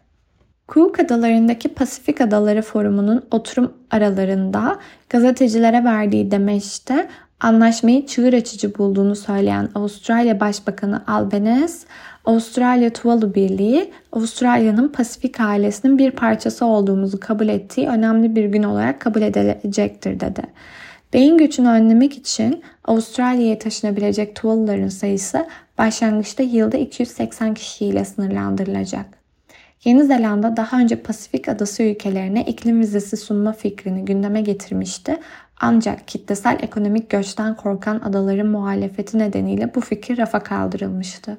Cook 0.68 1.00
Adaları'ndaki 1.00 1.70
Pasifik 1.70 2.22
Adaları 2.22 2.62
Forumu'nun 2.62 3.26
oturum 3.32 3.74
aralarında 3.92 4.80
gazetecilere 5.10 5.84
verdiği 5.84 6.32
demeçte 6.32 7.08
anlaşmayı 7.40 8.06
çığır 8.06 8.34
açıcı 8.34 8.78
bulduğunu 8.78 9.16
söyleyen 9.16 9.70
Avustralya 9.76 10.40
Başbakanı 10.40 11.04
Albanese, 11.08 11.88
Avustralya 12.26 12.94
Tuvalu 12.94 13.36
Birliği, 13.36 13.92
Avustralya'nın 14.12 14.88
Pasifik 14.88 15.40
ailesinin 15.40 15.98
bir 15.98 16.12
parçası 16.12 16.66
olduğumuzu 16.66 17.20
kabul 17.20 17.48
ettiği 17.48 17.88
önemli 17.88 18.36
bir 18.36 18.46
gün 18.46 18.64
olarak 18.64 19.02
kabul 19.02 19.22
edilecektir 19.22 20.20
dedi. 20.20 20.42
Beyin 21.14 21.38
göçünü 21.38 21.70
önlemek 21.70 22.18
için 22.18 22.64
Avustralya'ya 22.86 23.60
taşınabilecek 23.60 24.36
Tuvaluların 24.36 24.90
sayısı 24.90 25.48
başlangıçta 25.78 26.44
yılda 26.44 26.78
280 26.78 27.54
kişiyle 27.54 28.06
sınırlandırılacak. 28.06 29.17
Yeni 29.84 30.04
Zelanda 30.04 30.58
daha 30.58 30.80
önce 30.80 30.96
Pasifik 30.96 31.50
adası 31.50 31.84
ülkelerine 31.84 32.44
iklim 32.44 32.80
vizesi 32.80 33.18
sunma 33.18 33.54
fikrini 33.54 34.06
gündeme 34.06 34.42
getirmişti 34.42 35.18
ancak 35.60 36.08
kitlesel 36.08 36.58
ekonomik 36.62 37.10
göçten 37.10 37.56
korkan 37.56 38.00
adaların 38.00 38.48
muhalefeti 38.48 39.20
nedeniyle 39.20 39.76
bu 39.76 39.82
fikir 39.82 40.18
rafa 40.18 40.40
kaldırılmıştı. 40.40 41.38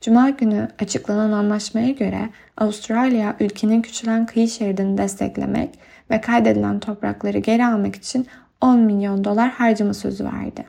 Cuma 0.00 0.30
günü 0.30 0.68
açıklanan 0.78 1.32
anlaşmaya 1.32 1.90
göre 1.90 2.30
Avustralya 2.56 3.36
ülkenin 3.40 3.82
küçülen 3.82 4.26
kıyı 4.26 4.48
şeridini 4.48 4.98
desteklemek 4.98 5.78
ve 6.10 6.20
kaydedilen 6.20 6.80
toprakları 6.80 7.38
geri 7.38 7.66
almak 7.66 7.96
için 7.96 8.26
10 8.60 8.78
milyon 8.78 9.24
dolar 9.24 9.50
harcama 9.50 9.94
sözü 9.94 10.24
verdi. 10.24 10.64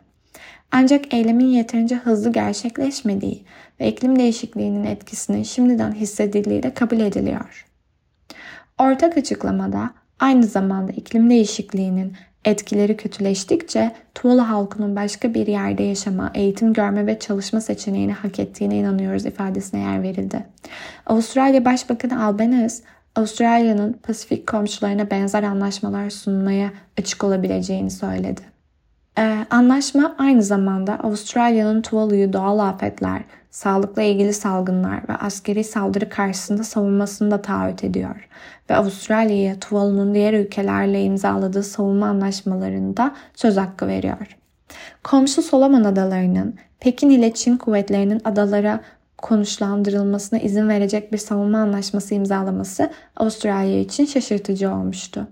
Ancak 0.71 1.13
eylemin 1.13 1.45
yeterince 1.45 1.95
hızlı 1.95 2.31
gerçekleşmediği 2.31 3.45
ve 3.79 3.87
iklim 3.87 4.19
değişikliğinin 4.19 4.83
etkisinin 4.83 5.43
şimdiden 5.43 5.91
hissedildiği 5.91 6.63
de 6.63 6.73
kabul 6.73 6.99
ediliyor. 6.99 7.65
Ortak 8.79 9.17
açıklamada 9.17 9.91
aynı 10.19 10.43
zamanda 10.43 10.91
iklim 10.91 11.29
değişikliğinin 11.29 12.13
etkileri 12.45 12.97
kötüleştikçe 12.97 13.91
Tuvalu 14.15 14.49
halkının 14.49 14.95
başka 14.95 15.33
bir 15.33 15.47
yerde 15.47 15.83
yaşama, 15.83 16.31
eğitim 16.33 16.73
görme 16.73 17.07
ve 17.07 17.19
çalışma 17.19 17.61
seçeneğini 17.61 18.13
hak 18.13 18.39
ettiğine 18.39 18.77
inanıyoruz 18.77 19.25
ifadesine 19.25 19.79
yer 19.79 20.03
verildi. 20.03 20.45
Avustralya 21.05 21.65
Başbakanı 21.65 22.25
Albanese, 22.25 22.83
Avustralya'nın 23.15 23.93
Pasifik 23.93 24.47
komşularına 24.47 25.11
benzer 25.11 25.43
anlaşmalar 25.43 26.09
sunmaya 26.09 26.71
açık 26.99 27.23
olabileceğini 27.23 27.91
söyledi. 27.91 28.54
Ee, 29.17 29.45
anlaşma 29.49 30.15
aynı 30.17 30.43
zamanda 30.43 30.99
Avustralya'nın 30.99 31.81
Tuvalu'yu 31.81 32.33
doğal 32.33 32.59
afetler, 32.59 33.21
sağlıkla 33.51 34.01
ilgili 34.01 34.33
salgınlar 34.33 35.09
ve 35.09 35.13
askeri 35.13 35.63
saldırı 35.63 36.09
karşısında 36.09 36.63
savunmasını 36.63 37.31
da 37.31 37.41
taahhüt 37.41 37.83
ediyor 37.83 38.27
ve 38.69 38.75
Avustralya'ya 38.75 39.59
Tuvalu'nun 39.59 40.13
diğer 40.13 40.33
ülkelerle 40.33 41.03
imzaladığı 41.03 41.63
savunma 41.63 42.05
anlaşmalarında 42.05 43.15
söz 43.35 43.57
hakkı 43.57 43.87
veriyor. 43.87 44.37
Komşu 45.03 45.41
Solomon 45.41 45.83
Adaları'nın 45.83 46.55
Pekin 46.79 47.09
ile 47.09 47.33
Çin 47.33 47.57
kuvvetlerinin 47.57 48.21
adalara 48.25 48.79
konuşlandırılmasına 49.17 50.39
izin 50.39 50.69
verecek 50.69 51.13
bir 51.13 51.17
savunma 51.17 51.57
anlaşması 51.57 52.15
imzalaması 52.15 52.89
Avustralya 53.17 53.79
için 53.79 54.05
şaşırtıcı 54.05 54.71
olmuştu. 54.71 55.27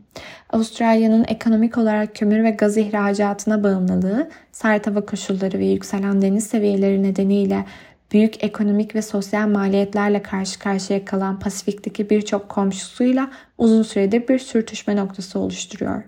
Avustralya'nın 0.49 1.25
ekonomik 1.27 1.77
olarak 1.77 2.15
kömür 2.15 2.43
ve 2.43 2.51
gaz 2.51 2.77
ihracatına 2.77 3.63
bağımlılığı, 3.63 4.29
sert 4.51 4.87
hava 4.87 5.05
koşulları 5.05 5.59
ve 5.59 5.65
yükselen 5.65 6.21
deniz 6.21 6.47
seviyeleri 6.47 7.03
nedeniyle 7.03 7.65
büyük 8.11 8.43
ekonomik 8.43 8.95
ve 8.95 9.01
sosyal 9.01 9.47
maliyetlerle 9.47 10.21
karşı 10.21 10.59
karşıya 10.59 11.05
kalan 11.05 11.39
Pasifik'teki 11.39 12.09
birçok 12.09 12.49
komşusuyla 12.49 13.31
uzun 13.57 13.83
süredir 13.83 14.27
bir 14.27 14.39
sürtüşme 14.39 14.95
noktası 14.95 15.39
oluşturuyor. 15.39 16.03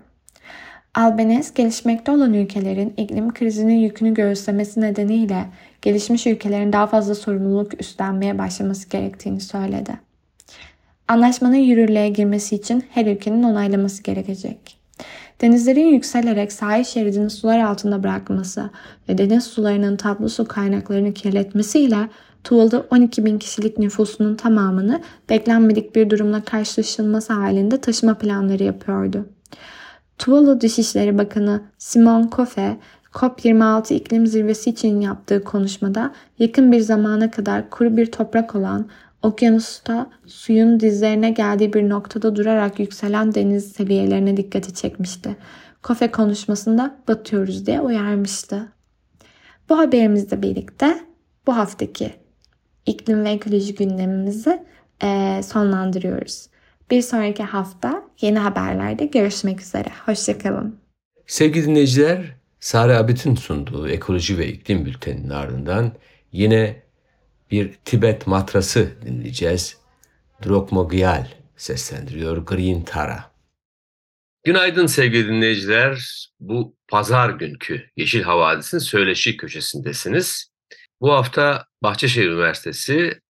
Albanese, 0.96 1.52
gelişmekte 1.54 2.12
olan 2.12 2.34
ülkelerin 2.34 2.94
iklim 2.96 3.34
krizinin 3.34 3.74
yükünü 3.74 4.14
göğüslemesi 4.14 4.80
nedeniyle 4.80 5.44
gelişmiş 5.82 6.26
ülkelerin 6.26 6.72
daha 6.72 6.86
fazla 6.86 7.14
sorumluluk 7.14 7.80
üstlenmeye 7.80 8.38
başlaması 8.38 8.88
gerektiğini 8.88 9.40
söyledi. 9.40 9.98
Anlaşmanın 11.08 11.56
yürürlüğe 11.56 12.08
girmesi 12.08 12.56
için 12.56 12.84
her 12.90 13.06
ülkenin 13.06 13.42
onaylaması 13.42 14.02
gerekecek. 14.02 14.76
Denizlerin 15.40 15.86
yükselerek 15.86 16.52
sahil 16.52 16.84
şeridini 16.84 17.30
sular 17.30 17.58
altında 17.58 18.02
bırakması 18.02 18.70
ve 19.08 19.18
deniz 19.18 19.44
sularının 19.44 19.96
tatlı 19.96 20.28
su 20.28 20.48
kaynaklarını 20.48 21.14
kirletmesiyle 21.14 22.08
Tuvalu 22.44 22.86
12 22.90 23.24
bin 23.24 23.38
kişilik 23.38 23.78
nüfusunun 23.78 24.34
tamamını 24.34 25.02
beklenmedik 25.30 25.96
bir 25.96 26.10
durumla 26.10 26.44
karşılaşılması 26.44 27.32
halinde 27.32 27.80
taşıma 27.80 28.14
planları 28.14 28.62
yapıyordu. 28.62 29.26
Tuvalu 30.18 30.60
Dışişleri 30.60 31.18
Bakanı 31.18 31.62
Simon 31.78 32.22
Kofe, 32.22 32.76
COP26 33.12 33.94
iklim 33.94 34.26
zirvesi 34.26 34.70
için 34.70 35.00
yaptığı 35.00 35.44
konuşmada 35.44 36.12
yakın 36.38 36.72
bir 36.72 36.80
zamana 36.80 37.30
kadar 37.30 37.70
kuru 37.70 37.96
bir 37.96 38.12
toprak 38.12 38.54
olan 38.54 38.88
okyanusta 39.22 40.10
suyun 40.26 40.80
dizlerine 40.80 41.30
geldiği 41.30 41.72
bir 41.72 41.88
noktada 41.88 42.36
durarak 42.36 42.80
yükselen 42.80 43.34
deniz 43.34 43.72
seviyelerine 43.72 44.36
dikkati 44.36 44.74
çekmişti. 44.74 45.36
Kofe 45.82 46.10
konuşmasında 46.10 46.96
batıyoruz 47.08 47.66
diye 47.66 47.80
uyarmıştı. 47.80 48.68
Bu 49.68 49.78
haberimizle 49.78 50.42
birlikte 50.42 50.98
bu 51.46 51.56
haftaki 51.56 52.12
iklim 52.86 53.24
ve 53.24 53.30
ekoloji 53.30 53.74
gündemimizi 53.74 54.62
sonlandırıyoruz. 55.42 56.46
Bir 56.90 57.02
sonraki 57.02 57.42
hafta 57.42 58.04
yeni 58.20 58.38
haberlerde 58.38 59.06
görüşmek 59.06 59.60
üzere. 59.60 59.88
Hoşçakalın. 60.06 60.80
Sevgili 61.26 61.66
dinleyiciler, 61.66 62.36
Sare 62.60 62.96
Abit'in 62.96 63.34
sunduğu 63.34 63.88
ekoloji 63.88 64.38
ve 64.38 64.48
iklim 64.48 64.86
bülteninin 64.86 65.30
ardından 65.30 65.92
yine 66.32 66.82
bir 67.50 67.72
Tibet 67.84 68.26
matrası 68.26 68.88
dinleyeceğiz. 69.06 69.76
Drokmogyal 70.46 71.26
seslendiriyor 71.56 72.36
Green 72.36 72.82
Tara. 72.82 73.30
Günaydın 74.44 74.86
sevgili 74.86 75.28
dinleyiciler. 75.28 76.26
Bu 76.40 76.76
pazar 76.88 77.30
günkü 77.30 77.90
Yeşil 77.96 78.22
Havadis'in 78.22 78.78
söyleşi 78.78 79.36
köşesindesiniz. 79.36 80.50
Bu 81.00 81.12
hafta 81.12 81.66
Bahçeşehir 81.82 82.26
Üniversitesi 82.26 83.20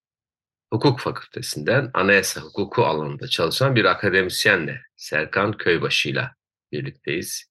Hukuk 0.72 1.00
Fakültesinden 1.00 1.90
anayasa 1.94 2.40
hukuku 2.40 2.84
alanında 2.84 3.28
çalışan 3.28 3.76
bir 3.76 3.84
akademisyenle 3.84 4.80
Serkan 4.96 5.52
Köybaşı 5.52 6.08
ile 6.08 6.30
birlikteyiz. 6.72 7.50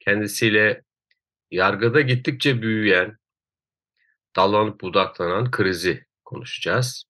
Kendisiyle 0.00 0.82
yargıda 1.50 2.00
gittikçe 2.00 2.62
büyüyen, 2.62 3.18
dallanıp 4.36 4.80
budaklanan 4.80 5.50
krizi 5.50 6.06
konuşacağız. 6.24 7.04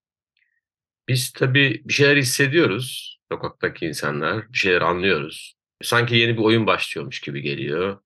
Biz 1.08 1.32
tabii 1.32 1.82
bir 1.84 1.92
şeyler 1.92 2.16
hissediyoruz. 2.16 3.18
Sokaktaki 3.32 3.86
insanlar 3.86 4.52
bir 4.52 4.58
şeyler 4.58 4.80
anlıyoruz. 4.80 5.54
Sanki 5.82 6.16
yeni 6.16 6.36
bir 6.36 6.42
oyun 6.42 6.66
başlıyormuş 6.66 7.20
gibi 7.20 7.42
geliyor. 7.42 8.00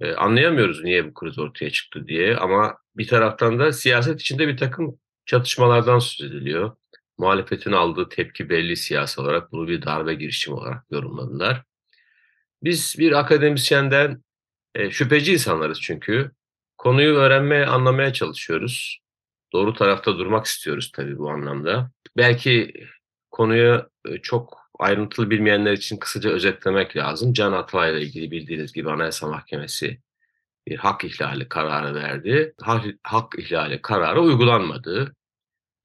Ee, 0.00 0.12
anlayamıyoruz 0.12 0.84
niye 0.84 1.06
bu 1.06 1.14
kriz 1.14 1.38
ortaya 1.38 1.70
çıktı 1.70 2.06
diye 2.08 2.36
ama 2.36 2.78
bir 2.96 3.08
taraftan 3.08 3.58
da 3.58 3.72
siyaset 3.72 4.20
içinde 4.20 4.48
bir 4.48 4.56
takım 4.56 4.98
çatışmalardan 5.26 5.98
söz 5.98 6.30
ediliyor. 6.30 6.76
Muhalefetin 7.18 7.72
aldığı 7.72 8.08
tepki 8.08 8.50
belli 8.50 8.76
siyasi 8.76 9.20
olarak 9.20 9.52
bunu 9.52 9.68
bir 9.68 9.82
darbe 9.82 10.14
girişimi 10.14 10.56
olarak 10.56 10.84
yorumladılar. 10.90 11.62
Biz 12.62 12.96
bir 12.98 13.12
akademisyenden 13.12 14.22
e, 14.74 14.90
şüpheci 14.90 15.32
insanlarız 15.32 15.80
çünkü. 15.80 16.30
Konuyu 16.78 17.14
öğrenmeye, 17.14 17.66
anlamaya 17.66 18.12
çalışıyoruz. 18.12 18.98
Doğru 19.52 19.74
tarafta 19.74 20.18
durmak 20.18 20.46
istiyoruz 20.46 20.90
tabii 20.94 21.18
bu 21.18 21.30
anlamda. 21.30 21.90
Belki 22.16 22.72
konuyu 23.30 23.90
e, 24.08 24.18
çok 24.18 24.58
ayrıntılı 24.78 25.30
bilmeyenler 25.30 25.72
için 25.72 25.96
kısaca 25.96 26.30
özetlemek 26.30 26.96
lazım. 26.96 27.32
Can 27.32 27.52
Atalay'la 27.52 28.00
ilgili 28.00 28.30
bildiğiniz 28.30 28.72
gibi 28.72 28.90
Anayasa 28.90 29.28
Mahkemesi 29.28 29.98
bir 30.68 30.76
hak 30.76 31.04
ihlali 31.04 31.48
kararı 31.48 31.94
verdi. 31.94 32.54
Hak, 32.60 32.84
hak 33.02 33.38
ihlali 33.38 33.82
kararı 33.82 34.20
uygulanmadı 34.20 35.14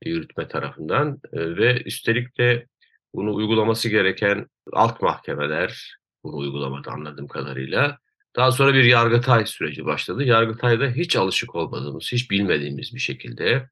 yürütme 0.06 0.48
tarafından 0.48 1.20
e, 1.34 1.58
ve 1.58 1.84
üstelik 1.84 2.38
de 2.38 2.68
bunu 3.14 3.36
uygulaması 3.36 3.90
gereken 3.90 4.48
alt 4.74 5.02
mahkemeler 5.02 5.98
bunu 6.24 6.38
uygulamadı 6.38 6.90
anladığım 6.90 7.28
kadarıyla. 7.28 7.98
Daha 8.36 8.52
sonra 8.52 8.74
bir 8.74 8.84
Yargıtay 8.84 9.46
süreci 9.46 9.86
başladı. 9.86 10.24
Yargıtay'da 10.24 10.88
hiç 10.88 11.16
alışık 11.16 11.56
olmadığımız, 11.56 12.12
hiç 12.12 12.32
bilmediğimiz 12.32 12.96
bir 12.96 13.00
şekilde 13.00 13.70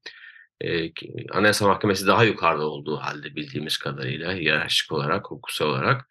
e, 0.60 0.90
Anayasa 1.30 1.66
Mahkemesi 1.66 2.06
daha 2.06 2.24
yukarıda 2.24 2.68
olduğu 2.68 2.96
halde 2.96 3.36
bildiğimiz 3.36 3.78
kadarıyla 3.78 4.34
hiyerarşik 4.34 4.92
olarak, 4.92 5.30
hukuksal 5.30 5.66
olarak 5.66 6.08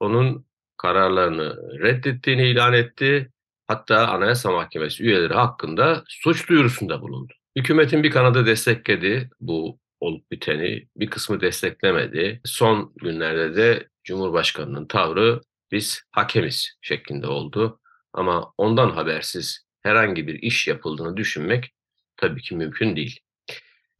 onun 0.00 0.46
kararlarını 0.76 1.78
reddettiğini 1.80 2.48
ilan 2.48 2.72
etti. 2.72 3.30
Hatta 3.66 4.08
Anayasa 4.08 4.50
Mahkemesi 4.50 5.02
üyeleri 5.02 5.34
hakkında 5.34 6.04
suç 6.08 6.48
duyurusunda 6.48 7.02
bulundu. 7.02 7.32
Hükümetin 7.56 8.02
bir 8.02 8.10
kanadı 8.10 8.46
destekledi 8.46 9.30
bu 9.40 9.78
olup 10.00 10.30
biteni, 10.30 10.88
bir 10.96 11.10
kısmı 11.10 11.40
desteklemedi. 11.40 12.40
Son 12.44 12.92
günlerde 12.96 13.56
de 13.56 13.88
Cumhurbaşkanı'nın 14.04 14.86
tavrı 14.86 15.40
biz 15.72 16.02
hakemiz 16.10 16.74
şeklinde 16.82 17.26
oldu. 17.26 17.80
Ama 18.12 18.52
ondan 18.58 18.90
habersiz 18.90 19.66
herhangi 19.82 20.26
bir 20.26 20.34
iş 20.34 20.68
yapıldığını 20.68 21.16
düşünmek 21.16 21.74
tabii 22.16 22.42
ki 22.42 22.56
mümkün 22.56 22.96
değil. 22.96 23.20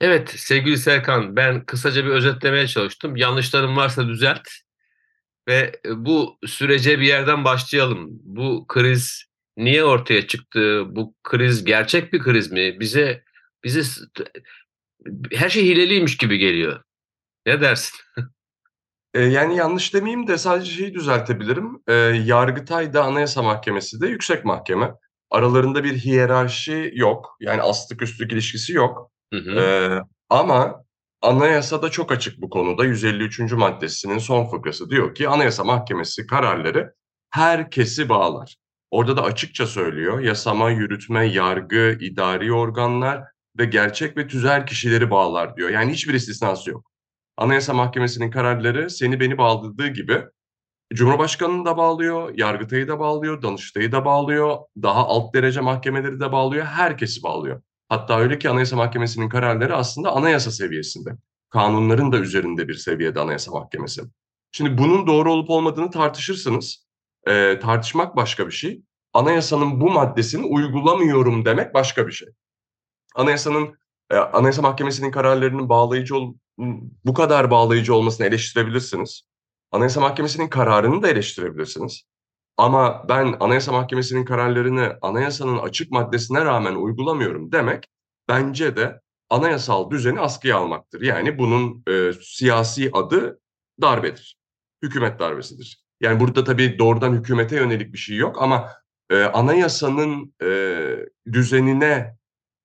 Evet 0.00 0.31
sevgili 0.31 0.79
Serkan 0.79 1.37
ben 1.37 1.64
kısaca 1.64 2.05
bir 2.05 2.11
özetlemeye 2.11 2.66
çalıştım. 2.66 3.16
Yanlışlarım 3.16 3.77
varsa 3.77 4.09
düzelt 4.09 4.48
ve 5.48 5.81
bu 5.87 6.38
sürece 6.46 7.00
bir 7.00 7.07
yerden 7.07 7.44
başlayalım. 7.44 8.09
Bu 8.11 8.66
kriz 8.68 9.24
niye 9.57 9.85
ortaya 9.85 10.27
çıktı? 10.27 10.85
Bu 10.88 11.14
kriz 11.23 11.64
gerçek 11.64 12.12
bir 12.12 12.19
kriz 12.19 12.53
mi? 12.53 12.81
Bize 12.81 13.25
bize 13.64 13.83
her 15.33 15.49
şey 15.49 15.64
hileliymiş 15.64 16.17
gibi 16.17 16.38
geliyor. 16.38 16.83
Ne 17.47 17.61
dersin? 17.61 17.99
Yani 19.14 19.57
yanlış 19.57 19.95
demeyeyim 19.95 20.27
de 20.27 20.38
sadece 20.38 20.71
şeyi 20.71 20.95
düzeltebilirim. 20.95 21.83
E, 21.88 21.93
Yargıtay 22.25 22.93
da 22.93 23.05
Anayasa 23.05 23.43
Mahkemesi 23.43 24.01
de 24.01 24.07
yüksek 24.07 24.45
mahkeme. 24.45 24.95
Aralarında 25.31 25.85
bir 25.85 25.99
hiyerarşi 25.99 26.90
yok. 26.95 27.37
Yani 27.40 27.62
astık 27.62 28.03
üstlük 28.03 28.33
ilişkisi 28.33 28.73
yok. 28.73 29.11
Hı 29.35 29.40
hı. 29.40 29.61
E, 29.61 30.01
ama 30.31 30.85
anayasa 31.23 31.83
da 31.83 31.90
çok 31.90 32.12
açık 32.12 32.40
bu 32.40 32.51
konuda. 32.51 32.85
153. 32.85 33.53
maddesinin 33.53 34.19
son 34.19 34.47
fıkrası 34.51 34.90
diyor 34.90 35.14
ki 35.14 35.29
Anayasa 35.29 35.64
Mahkemesi 35.64 36.27
kararları 36.27 36.95
herkesi 37.31 38.09
bağlar. 38.09 38.57
Orada 38.90 39.16
da 39.16 39.23
açıkça 39.23 39.66
söylüyor 39.66 40.20
yasama, 40.20 40.70
yürütme, 40.70 41.27
yargı, 41.27 41.99
idari 42.01 42.53
organlar 42.53 43.25
ve 43.59 43.64
gerçek 43.64 44.16
ve 44.16 44.27
tüzel 44.27 44.66
kişileri 44.66 45.11
bağlar 45.11 45.57
diyor. 45.57 45.70
Yani 45.70 45.92
hiçbir 45.92 46.14
istisnası 46.14 46.70
yok. 46.70 46.90
Anayasa 47.37 47.75
Mahkemesi'nin 47.75 48.31
kararları 48.31 48.90
seni 48.90 49.20
beni 49.20 49.38
bağladığı 49.38 49.88
gibi 49.88 50.23
Cumhurbaşkanı'nı 50.94 51.64
da 51.64 51.77
bağlıyor, 51.77 52.33
Yargıtay'ı 52.37 52.88
da 52.88 52.99
bağlıyor, 52.99 53.42
Danıştay'ı 53.42 53.92
da 53.92 54.05
bağlıyor, 54.05 54.59
daha 54.83 55.07
alt 55.07 55.35
derece 55.35 55.61
mahkemeleri 55.61 56.20
de 56.20 56.33
bağlıyor, 56.33 56.64
herkesi 56.64 57.23
bağlıyor. 57.23 57.62
Hatta 57.88 58.18
öyle 58.18 58.38
ki 58.38 58.49
Anayasa 58.51 58.77
Mahkemesi'nin 58.77 59.29
kararları 59.29 59.77
aslında 59.77 60.12
anayasa 60.12 60.51
seviyesinde. 60.51 61.11
Kanunların 61.51 62.12
da 62.12 62.18
üzerinde 62.18 62.68
bir 62.68 62.75
seviyede 62.75 63.20
Anayasa 63.20 63.53
Mahkemesi. 63.53 64.03
Şimdi 64.53 64.79
bunun 64.79 65.07
doğru 65.07 65.33
olup 65.33 65.51
olmadığını 65.51 65.90
tartışırsınız. 65.90 66.84
Ee, 67.28 67.58
tartışmak 67.62 68.16
başka 68.16 68.46
bir 68.46 68.52
şey. 68.52 68.82
Anayasanın 69.12 69.80
bu 69.80 69.90
maddesini 69.90 70.46
uygulamıyorum 70.46 71.44
demek 71.44 71.74
başka 71.74 72.06
bir 72.06 72.12
şey. 72.12 72.28
Anayasanın 73.14 73.78
e, 74.10 74.16
Anayasa 74.16 74.62
Mahkemesi'nin 74.62 75.10
kararlarının 75.10 75.68
bağlayıcı 75.68 76.16
ol, 76.16 76.34
bu 77.04 77.14
kadar 77.14 77.50
bağlayıcı 77.50 77.94
olmasını 77.94 78.26
eleştirebilirsiniz. 78.26 79.22
Anayasa 79.72 80.00
Mahkemesi'nin 80.00 80.48
kararını 80.48 81.02
da 81.02 81.08
eleştirebilirsiniz. 81.08 82.02
Ama 82.56 83.08
ben 83.08 83.37
Anayasa 83.40 83.72
Mahkemesi'nin 83.72 84.24
kararlarını 84.24 84.98
anayasanın 85.02 85.58
açık 85.58 85.90
maddesine 85.90 86.44
rağmen 86.44 86.74
uygulamıyorum 86.74 87.52
demek 87.52 87.88
bence 88.28 88.76
de 88.76 89.00
anayasal 89.30 89.90
düzeni 89.90 90.20
askıya 90.20 90.56
almaktır. 90.56 91.00
Yani 91.00 91.38
bunun 91.38 91.82
e, 91.88 92.12
siyasi 92.22 92.90
adı 92.92 93.40
darbedir. 93.80 94.38
Hükümet 94.82 95.18
darbesidir. 95.18 95.84
Yani 96.00 96.20
burada 96.20 96.44
tabii 96.44 96.78
doğrudan 96.78 97.12
hükümete 97.12 97.57
yönelik 97.57 97.92
bir 97.92 97.98
şey 97.98 98.16
yok 98.16 98.42
ama 98.42 98.70
e, 99.11 99.22
anayasanın 99.22 100.35
e, 100.42 100.80
düzenine, 101.33 102.16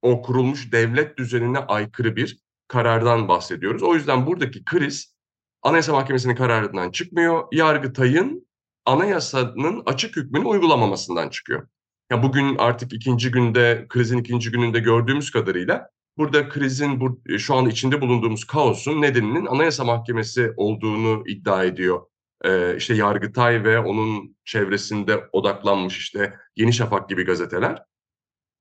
o 0.02 0.22
kurulmuş 0.22 0.72
devlet 0.72 1.18
düzenine 1.18 1.60
aykırı 1.60 2.16
bir 2.16 2.40
karardan 2.68 3.28
bahsediyoruz. 3.28 3.84
O 3.84 3.96
yüzden 3.96 4.26
buradaki 4.26 4.66
kriz 4.66 5.16
Anayasa 5.62 5.94
Mahkemesi'nin 5.94 6.36
kararından 6.36 6.92
çıkmıyor. 6.92 7.48
Yargıtay'ın 7.52 8.48
anayasanın 8.86 9.84
açık 9.86 10.16
hükmünü 10.16 10.46
uygulamamasından 10.46 11.30
çıkıyor. 11.30 11.68
Ya 12.12 12.24
bugün 12.24 12.56
artık 12.56 12.94
ikinci 12.94 13.32
günde, 13.32 13.86
krizin 13.90 14.18
ikinci 14.18 14.52
gününde 14.52 14.80
gördüğümüz 14.80 15.32
kadarıyla 15.32 15.90
burada 16.18 16.50
krizin 16.50 17.02
bu, 17.02 17.22
şu 17.38 17.56
an 17.56 17.66
içinde 17.66 18.02
bulunduğumuz 18.02 18.46
kaosun 18.46 19.02
nedeninin 19.02 19.46
Anayasa 19.46 19.84
Mahkemesi 19.84 20.54
olduğunu 20.58 21.24
iddia 21.28 21.64
ediyor. 21.64 22.02
Ee, 22.46 22.76
işte 22.78 22.94
Yargıtay 22.94 23.64
ve 23.64 23.80
onun 23.80 24.36
çevresinde 24.46 25.30
odaklanmış 25.32 25.98
işte 25.98 26.34
Yeni 26.56 26.74
Şafak 26.74 27.10
gibi 27.10 27.26
gazeteler. 27.26 27.84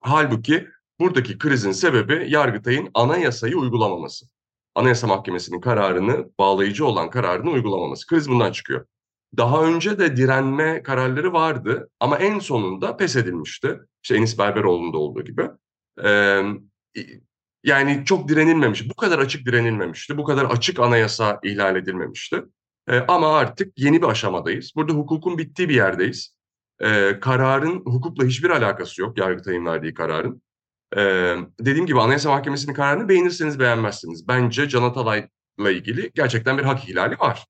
Halbuki 0.00 0.68
buradaki 1.00 1.38
krizin 1.38 1.72
sebebi 1.72 2.26
Yargıtay'ın 2.28 2.90
anayasayı 2.94 3.56
uygulamaması. 3.56 4.26
Anayasa 4.74 5.06
Mahkemesi'nin 5.06 5.60
kararını, 5.60 6.30
bağlayıcı 6.38 6.86
olan 6.86 7.10
kararını 7.10 7.50
uygulamaması. 7.50 8.06
Kriz 8.06 8.28
bundan 8.28 8.52
çıkıyor. 8.52 8.86
Daha 9.36 9.64
önce 9.64 9.98
de 9.98 10.16
direnme 10.16 10.82
kararları 10.82 11.32
vardı 11.32 11.90
ama 12.00 12.18
en 12.18 12.38
sonunda 12.38 12.96
pes 12.96 13.16
edilmişti. 13.16 13.80
İşte 14.02 14.16
Enis 14.16 14.38
Berberoğlu'nda 14.38 14.98
olduğu 14.98 15.24
gibi. 15.24 15.50
Ee, 16.04 16.42
yani 17.64 18.02
çok 18.04 18.28
direnilmemiş, 18.28 18.90
bu 18.90 18.94
kadar 18.94 19.18
açık 19.18 19.46
direnilmemişti, 19.46 20.18
bu 20.18 20.24
kadar 20.24 20.44
açık 20.44 20.80
anayasa 20.80 21.40
ihlal 21.42 21.76
edilmemişti. 21.76 22.42
Ee, 22.88 23.04
ama 23.08 23.38
artık 23.38 23.78
yeni 23.78 24.02
bir 24.02 24.06
aşamadayız. 24.06 24.72
Burada 24.76 24.92
hukukun 24.92 25.38
bittiği 25.38 25.68
bir 25.68 25.74
yerdeyiz. 25.74 26.36
Ee, 26.80 27.20
kararın 27.20 27.80
hukukla 27.80 28.24
hiçbir 28.24 28.50
alakası 28.50 29.00
yok, 29.02 29.18
Yargıtay'ın 29.18 29.66
verdiği 29.66 29.94
kararın. 29.94 30.42
Ee, 30.96 31.36
dediğim 31.60 31.86
gibi 31.86 32.00
Anayasa 32.00 32.30
Mahkemesi'nin 32.30 32.74
kararını 32.74 33.08
beğenirseniz 33.08 33.58
beğenmezsiniz. 33.58 34.28
Bence 34.28 34.68
Can 34.68 34.82
Atalay'la 34.82 35.70
ilgili 35.70 36.10
gerçekten 36.14 36.58
bir 36.58 36.62
hak 36.62 36.88
ihlali 36.88 37.18
var. 37.18 37.46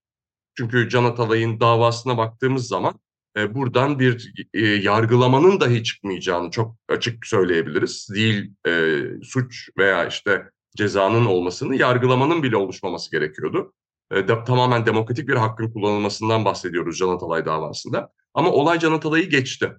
Çünkü 0.56 0.88
Can 0.88 1.04
Atalay'ın 1.04 1.60
davasına 1.60 2.18
baktığımız 2.18 2.68
zaman 2.68 3.00
e, 3.36 3.54
buradan 3.54 3.98
bir 3.98 4.32
e, 4.54 4.66
yargılamanın 4.66 5.60
dahi 5.60 5.82
çıkmayacağını 5.84 6.50
çok 6.50 6.76
açık 6.88 7.26
söyleyebiliriz. 7.26 8.08
Değil 8.14 8.52
e, 8.66 9.00
suç 9.22 9.68
veya 9.78 10.06
işte 10.06 10.50
cezanın 10.76 11.26
olmasını 11.26 11.76
yargılamanın 11.76 12.42
bile 12.42 12.56
oluşmaması 12.56 13.10
gerekiyordu. 13.10 13.72
E, 14.12 14.28
de, 14.28 14.44
tamamen 14.44 14.86
demokratik 14.86 15.28
bir 15.28 15.36
hakkın 15.36 15.72
kullanılmasından 15.72 16.44
bahsediyoruz 16.44 16.98
Can 16.98 17.08
Atalay 17.08 17.46
davasında. 17.46 18.12
Ama 18.34 18.50
olay 18.50 18.78
Can 18.78 18.92
Atalay'ı 18.92 19.30
geçti. 19.30 19.72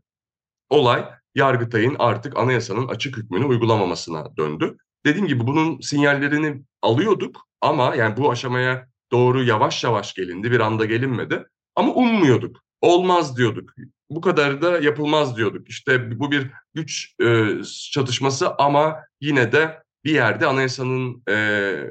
Olay 0.69 1.05
Yargıtay'ın 1.35 1.95
artık 1.99 2.37
anayasanın 2.37 2.87
açık 2.87 3.17
hükmünü 3.17 3.45
uygulamamasına 3.45 4.37
döndü. 4.37 4.77
Dediğim 5.05 5.27
gibi 5.27 5.47
bunun 5.47 5.79
sinyallerini 5.79 6.61
alıyorduk 6.81 7.47
ama 7.61 7.95
yani 7.95 8.17
bu 8.17 8.31
aşamaya 8.31 8.87
doğru 9.11 9.43
yavaş 9.43 9.83
yavaş 9.83 10.13
gelindi, 10.13 10.51
bir 10.51 10.59
anda 10.59 10.85
gelinmedi. 10.85 11.45
Ama 11.75 11.93
ummuyorduk, 11.93 12.57
olmaz 12.81 13.37
diyorduk. 13.37 13.73
Bu 14.09 14.21
kadar 14.21 14.61
da 14.61 14.79
yapılmaz 14.79 15.37
diyorduk. 15.37 15.69
İşte 15.69 16.19
bu 16.19 16.31
bir 16.31 16.51
güç 16.73 17.15
e, 17.21 17.47
çatışması 17.91 18.55
ama 18.55 18.99
yine 19.21 19.51
de 19.51 19.83
bir 20.05 20.11
yerde 20.11 20.45
anayasanın 20.45 21.23
e, 21.29 21.35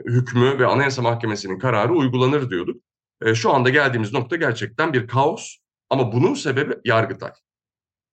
hükmü 0.05 0.59
ve 0.59 0.67
anayasa 0.67 1.03
mahkemesinin 1.03 1.59
kararı 1.59 1.93
uygulanır 1.93 2.51
diyorduk. 2.51 2.83
E, 3.23 3.35
şu 3.35 3.55
anda 3.55 3.69
geldiğimiz 3.69 4.13
nokta 4.13 4.37
gerçekten 4.37 4.93
bir 4.93 5.09
kaos 5.09 5.57
ama 5.91 6.13
bunun 6.13 6.35
sebebi 6.35 6.75
Yargıtay. 6.85 7.31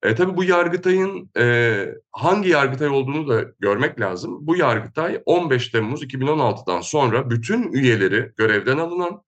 E, 0.04 0.16
tabii 0.16 0.38
bu 0.38 0.44
Yargıtay'ın 0.44 1.32
e, 1.38 1.88
hangi 2.12 2.50
Yargıtay 2.50 2.88
olduğunu 2.88 3.28
da 3.28 3.46
görmek 3.60 4.00
lazım. 4.00 4.38
Bu 4.42 4.56
Yargıtay 4.56 5.22
15 5.26 5.70
Temmuz 5.70 6.04
2016'dan 6.04 6.82
sonra 6.82 7.30
bütün 7.30 7.72
üyeleri 7.72 8.32
görevden 8.38 8.78
alınan 8.78 9.22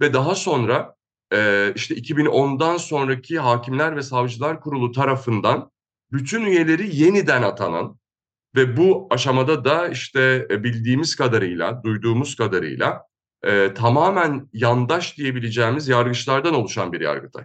ve 0.00 0.12
daha 0.12 0.34
sonra 0.34 0.96
e, 1.32 1.72
işte 1.74 1.94
2010'dan 1.94 2.76
sonraki 2.76 3.38
Hakimler 3.38 3.96
ve 3.96 4.02
Savcılar 4.02 4.60
Kurulu 4.60 4.92
tarafından 4.92 5.70
bütün 6.12 6.44
üyeleri 6.44 6.96
yeniden 6.96 7.42
atanan 7.42 7.98
ve 8.56 8.76
bu 8.76 9.06
aşamada 9.10 9.64
da 9.64 9.88
işte 9.88 10.46
e, 10.50 10.64
bildiğimiz 10.64 11.16
kadarıyla, 11.16 11.82
duyduğumuz 11.84 12.36
kadarıyla 12.36 13.02
e, 13.44 13.74
tamamen 13.74 14.48
yandaş 14.52 15.18
diyebileceğimiz 15.18 15.88
yargıçlardan 15.88 16.54
oluşan 16.54 16.92
bir 16.92 17.00
Yargıtay. 17.00 17.44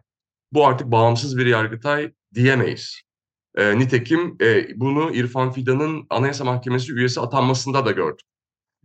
Bu 0.54 0.68
artık 0.68 0.92
bağımsız 0.92 1.38
bir 1.38 1.46
Yargıtay 1.46 2.12
diyemeyiz. 2.34 3.02
E, 3.56 3.80
nitekim 3.80 4.38
e, 4.42 4.68
bunu 4.80 5.16
İrfan 5.16 5.52
Fidan'ın 5.52 6.06
Anayasa 6.10 6.44
Mahkemesi 6.44 6.94
üyesi 6.94 7.22
atanmasında 7.22 7.86
da 7.86 7.92
gördük. 7.92 8.26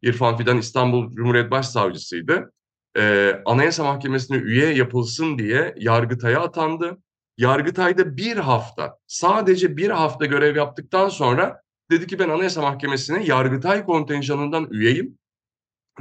İrfan 0.02 0.36
Fidan 0.36 0.58
İstanbul 0.58 1.12
Cumhuriyet 1.12 1.50
Başsavcısıydı. 1.50 2.52
E, 2.98 3.32
Anayasa 3.46 3.84
Mahkemesi'ne 3.84 4.36
üye 4.36 4.74
yapılsın 4.74 5.38
diye 5.38 5.74
Yargıtay'a 5.76 6.40
atandı. 6.40 6.98
Yargıtay'da 7.38 8.16
bir 8.16 8.36
hafta, 8.36 8.98
sadece 9.06 9.76
bir 9.76 9.90
hafta 9.90 10.26
görev 10.26 10.56
yaptıktan 10.56 11.08
sonra 11.08 11.60
dedi 11.90 12.06
ki 12.06 12.18
ben 12.18 12.28
Anayasa 12.28 12.62
Mahkemesi'ne 12.62 13.24
Yargıtay 13.24 13.84
kontenjanından 13.84 14.68
üyeyim 14.70 15.18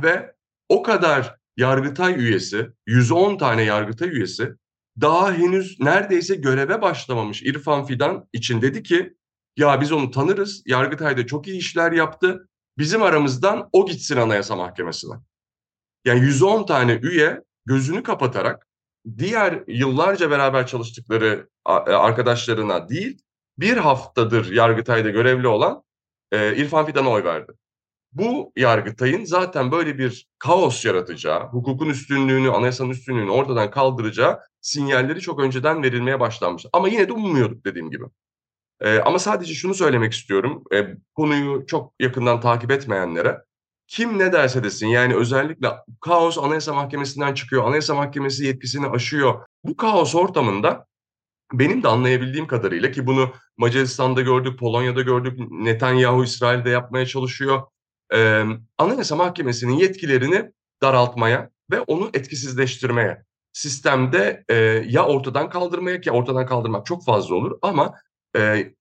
ve 0.04 0.36
o 0.70 0.84
kadar 0.84 1.36
Yargıtay 1.58 2.16
üyesi, 2.16 2.70
110 2.88 3.38
tane 3.38 3.64
Yargıtay 3.64 4.10
üyesi 4.10 4.56
daha 5.02 5.34
henüz 5.34 5.80
neredeyse 5.80 6.36
göreve 6.36 6.82
başlamamış 6.82 7.44
İrfan 7.44 7.86
Fidan 7.86 8.30
için 8.34 8.62
dedi 8.62 8.84
ki 8.84 9.14
ya 9.58 9.82
biz 9.82 9.92
onu 9.92 10.12
tanırız. 10.12 10.64
Yargıtay'da 10.66 11.26
çok 11.26 11.48
iyi 11.48 11.58
işler 11.58 11.92
yaptı. 11.92 12.50
Bizim 12.78 13.02
aramızdan 13.02 13.70
o 13.72 13.86
gitsin 13.86 14.18
Anayasa 14.18 14.56
Mahkemesi'ne. 14.56 15.16
Yani 16.06 16.20
110 16.20 16.66
tane 16.66 16.94
üye 16.94 17.42
gözünü 17.66 18.04
kapatarak 18.04 18.68
diğer 19.18 19.64
yıllarca 19.68 20.32
beraber 20.32 20.68
çalıştıkları 20.68 21.50
e, 21.68 21.72
arkadaşlarına 21.72 22.90
değil 22.90 23.22
bir 23.58 23.78
haftadır 23.78 24.51
Yargıtay'da 24.51 25.10
görevli 25.10 25.47
olan 25.47 25.84
e, 26.32 26.56
İrfan 26.56 26.86
Fidan'a 26.86 27.10
oy 27.10 27.24
verdi. 27.24 27.51
Bu 28.12 28.51
Yargıtay'ın 28.56 29.26
zaten 29.26 29.72
böyle 29.72 29.97
bir 29.97 30.28
kaos 30.39 30.86
yaratacağı, 30.86 31.47
hukukun 31.47 31.89
üstünlüğünü, 31.89 32.51
anayasanın 32.51 32.89
üstünlüğünü 32.89 33.30
ortadan 33.30 33.72
kaldıracağı 33.72 34.39
sinyalleri 34.62 35.22
çok 35.22 35.39
önceden 35.39 35.84
verilmeye 35.84 36.20
başlanmış. 36.20 36.66
Ama 36.74 36.88
yine 36.88 37.08
de 37.08 37.14
ummuyorduk 37.14 37.66
dediğim 37.66 37.91
gibi. 37.91 38.03
Ee, 38.82 38.99
ama 38.99 39.20
sadece 39.20 39.53
şunu 39.53 39.74
söylemek 39.74 40.14
istiyorum, 40.14 40.64
e, 40.74 40.88
konuyu 41.16 41.66
çok 41.66 41.93
yakından 41.99 42.41
takip 42.41 42.72
etmeyenlere. 42.72 43.41
Kim 43.88 44.20
ne 44.20 44.34
derse 44.34 44.64
desin 44.64 44.88
yani 44.88 45.16
özellikle 45.16 45.68
kaos 46.01 46.38
Anayasa 46.38 46.74
Mahkemesi'nden 46.74 47.34
çıkıyor, 47.34 47.68
Anayasa 47.68 47.95
Mahkemesi 47.95 48.45
yetkisini 48.45 48.88
aşıyor. 48.88 49.45
Bu 49.64 49.78
kaos 49.78 50.16
ortamında 50.16 50.86
benim 51.54 51.84
de 51.84 51.88
anlayabildiğim 51.88 52.48
kadarıyla 52.48 52.91
ki 52.91 53.08
bunu 53.08 53.34
Macaristan'da 53.58 54.22
gördük, 54.22 54.60
Polonya'da 54.60 55.02
gördük, 55.02 55.39
Netanyahu 55.52 56.24
İsrail'de 56.24 56.70
yapmaya 56.70 57.06
çalışıyor. 57.06 57.62
Ee, 58.14 58.43
Anayasa 58.78 59.16
Mahkemesi'nin 59.16 59.74
yetkilerini 59.74 60.52
daraltmaya 60.82 61.50
ve 61.72 61.80
onu 61.80 62.10
etkisizleştirmeye, 62.14 63.24
sistemde 63.54 64.43
e, 64.50 64.56
ya 64.88 65.06
ortadan 65.06 65.50
kaldırmaya 65.50 66.02
ki 66.02 66.12
ortadan 66.12 66.46
kaldırmak 66.46 66.86
çok 66.86 67.06
fazla 67.06 67.36
olur 67.36 67.58
ama 67.62 67.93
e, 68.38 68.74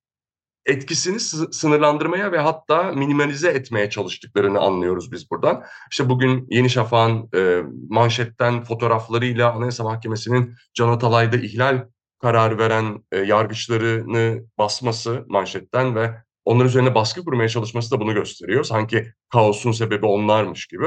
etkisini 0.67 1.21
sınırlandırmaya 1.53 2.33
ve 2.33 2.39
hatta 2.39 2.83
minimalize 2.83 3.49
etmeye 3.49 3.91
çalıştıklarını 3.91 4.61
anlıyoruz 4.61 5.13
biz 5.13 5.31
buradan. 5.31 5.65
İşte 5.91 6.09
bugün 6.09 6.47
Yeni 6.51 6.71
Şafak'ın 6.71 7.29
e, 7.37 7.63
manşetten 7.89 8.65
fotoğraflarıyla 8.65 9.53
Anayasa 9.53 9.85
Mahkemesi'nin 9.85 10.55
Can 10.75 10.89
Atalay'da 10.89 11.37
ihlal 11.37 11.87
kararı 12.25 12.59
veren 12.59 13.05
e, 13.13 13.19
yargıçlarını 13.19 14.45
basması 14.59 15.25
manşetten 15.29 15.95
ve 15.95 16.15
onların 16.45 16.69
üzerine 16.69 16.95
baskı 16.95 17.25
kurmaya 17.25 17.49
çalışması 17.49 17.91
da 17.91 18.01
bunu 18.01 18.15
gösteriyor. 18.15 18.65
Sanki 18.65 19.13
kaosun 19.33 19.73
sebebi 19.73 20.07
onlarmış 20.07 20.67
gibi. 20.67 20.87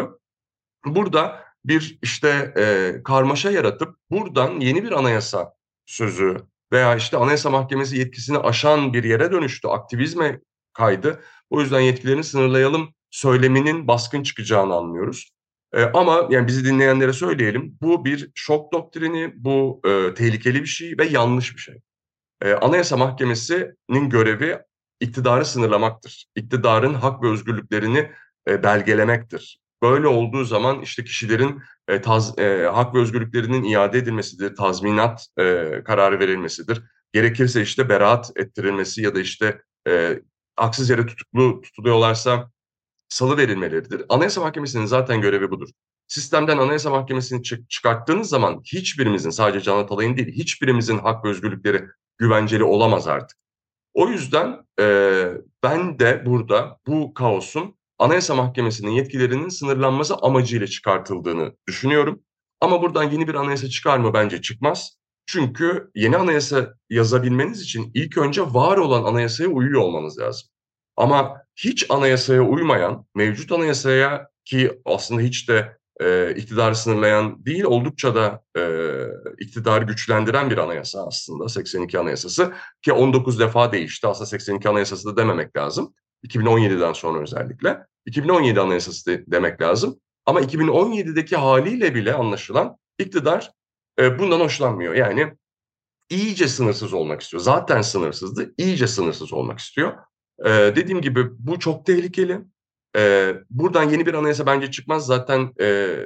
Burada 0.86 1.44
bir 1.66 2.00
işte 2.02 2.54
e, 2.58 2.96
karmaşa 3.04 3.52
yaratıp 3.52 3.96
buradan 4.12 4.60
yeni 4.60 4.84
bir 4.84 4.92
anayasa 4.92 5.54
sözü 5.86 6.38
veya 6.72 6.96
işte 6.96 7.18
Anayasa 7.18 7.50
Mahkemesi 7.50 7.98
yetkisini 7.98 8.38
aşan 8.38 8.94
bir 8.94 9.04
yere 9.04 9.32
dönüştü, 9.32 9.68
aktivizme 9.68 10.40
kaydı. 10.74 11.24
O 11.50 11.62
yüzden 11.62 11.80
yetkilerini 11.80 12.24
sınırlayalım 12.24 12.90
söyleminin 13.10 13.88
baskın 13.88 14.24
çıkacağını 14.24 14.76
anlıyoruz. 14.76 15.30
E, 15.74 15.84
ama 15.84 16.28
yani 16.30 16.48
bizi 16.48 16.66
dinleyenlere 16.66 17.14
söyleyelim, 17.14 17.78
bu 17.82 18.06
bir 18.06 18.32
şok 18.36 18.74
doktrini, 18.74 19.34
bu 19.36 19.82
e, 19.86 20.14
tehlikeli 20.14 20.62
bir 20.62 20.68
şey 20.68 20.98
ve 20.98 21.06
yanlış 21.06 21.56
bir 21.56 21.62
şey. 21.62 21.76
E, 22.42 22.54
Anayasa 22.54 22.98
Mahkemesi'nin 22.98 24.10
görevi 24.10 24.60
iktidarı 25.00 25.46
sınırlamaktır. 25.46 26.26
İktidarın 26.36 26.94
hak 26.94 27.24
ve 27.24 27.28
özgürlüklerini 27.28 28.12
e, 28.48 28.64
belgelemektir. 28.64 29.60
Böyle 29.84 30.08
olduğu 30.08 30.44
zaman 30.44 30.82
işte 30.82 31.04
kişilerin 31.04 31.62
e, 31.88 32.02
taz, 32.02 32.40
e, 32.40 32.70
hak 32.74 32.96
ve 32.96 33.00
özgürlüklerinin 33.00 33.64
iade 33.64 33.98
edilmesidir, 33.98 34.56
tazminat 34.56 35.28
e, 35.40 35.44
kararı 35.86 36.20
verilmesidir. 36.20 36.84
Gerekirse 37.14 37.62
işte 37.62 37.90
beraat 37.90 38.32
ettirilmesi 38.36 39.02
ya 39.02 39.16
da 39.16 39.20
işte 39.20 39.62
e, 39.88 40.20
haksız 40.56 40.90
yere 40.90 41.06
tutuklu 41.06 41.62
tutuluyorlarsa 41.62 42.52
salı 43.10 43.38
verilmeleridir. 43.38 44.02
Anayasa 44.10 44.42
Mahkemesi'nin 44.42 44.86
zaten 44.86 45.22
görevi 45.22 45.52
budur. 45.52 45.70
Sistemden 46.08 46.58
Anayasa 46.58 46.90
Mahkemesi'ni 46.90 47.44
çık 47.44 47.70
çıkarttığınız 47.70 48.30
zaman 48.30 48.62
hiçbirimizin 48.74 49.30
sadece 49.30 49.62
Can 49.62 49.78
Atalay'ın 49.78 50.18
değil 50.18 50.32
hiçbirimizin 50.32 50.98
hak 50.98 51.26
ve 51.26 51.30
özgürlükleri 51.30 51.84
güvenceli 52.18 52.64
olamaz 52.64 53.08
artık. 53.08 53.38
O 53.94 54.08
yüzden 54.08 54.66
e, 54.80 55.28
ben 55.64 56.00
de 56.00 56.24
burada 56.26 56.80
bu 56.88 57.14
kaosun 57.14 57.78
Anayasa 58.00 58.36
Mahkemesi'nin 58.36 58.92
yetkilerinin 58.92 59.50
sınırlanması 59.50 60.16
amacıyla 60.16 60.68
çıkartıldığını 60.68 61.54
düşünüyorum. 61.68 62.24
Ama 62.62 62.82
buradan 62.82 63.04
yeni 63.04 63.28
bir 63.28 63.36
anayasa 63.36 63.70
çıkar 63.70 63.98
mı? 63.98 64.14
Bence 64.14 64.42
çıkmaz. 64.42 64.98
Çünkü 65.26 65.92
yeni 65.96 66.18
anayasa 66.18 66.74
yazabilmeniz 66.90 67.62
için 67.62 67.92
ilk 67.94 68.18
önce 68.18 68.42
var 68.42 68.78
olan 68.78 69.04
anayasaya 69.04 69.48
uyuyor 69.48 69.82
olmanız 69.82 70.20
lazım. 70.20 70.50
Ama 70.98 71.42
hiç 71.56 71.86
anayasaya 71.90 72.42
uymayan, 72.42 73.06
mevcut 73.16 73.52
anayasaya 73.52 74.28
ki 74.46 74.82
aslında 74.86 75.22
hiç 75.22 75.50
de 75.50 75.78
e, 76.02 76.36
iktidarı 76.36 76.76
sınırlayan 76.76 77.46
değil, 77.46 77.64
oldukça 77.64 78.16
da 78.16 78.44
e, 78.58 78.64
iktidarı 79.40 79.86
güçlendiren 79.86 80.50
bir 80.50 80.58
anayasa 80.58 81.08
aslında 81.08 81.50
82 81.50 82.00
Anayasası 82.00 82.54
ki 82.82 82.94
19 82.94 83.40
defa 83.40 83.72
değişti. 83.72 84.08
Aslında 84.08 84.26
82 84.26 84.70
Anayasası 84.70 85.10
da 85.10 85.18
dememek 85.18 85.58
lazım. 85.58 85.94
2017'den 86.28 86.94
sonra 86.94 87.22
özellikle. 87.22 87.86
2017 88.06 88.60
Anayasası 88.60 89.12
de, 89.12 89.24
demek 89.28 89.62
lazım. 89.62 90.00
Ama 90.26 90.42
2017'deki 90.42 91.36
haliyle 91.36 91.96
bile 91.96 92.14
anlaşılan 92.14 92.78
iktidar 93.00 93.52
e, 94.00 94.20
bundan 94.20 94.40
hoşlanmıyor. 94.40 94.94
Yani 94.94 95.34
iyice 96.10 96.48
sınırsız 96.48 96.94
olmak 96.94 97.22
istiyor. 97.22 97.44
Zaten 97.44 97.82
sınırsızdı, 97.82 98.54
iyice 98.58 98.88
sınırsız 98.88 99.34
olmak 99.34 99.60
istiyor. 99.60 99.94
E, 100.46 100.50
dediğim 100.50 101.02
gibi 101.02 101.26
bu 101.40 101.60
çok 101.60 101.86
tehlikeli. 101.86 102.40
E, 102.98 103.34
buradan 103.50 103.84
yeni 103.84 104.06
bir 104.06 104.14
anayasa 104.14 104.46
bence 104.46 104.72
çıkmaz. 104.72 105.06
Zaten 105.06 105.54
e, 105.62 105.98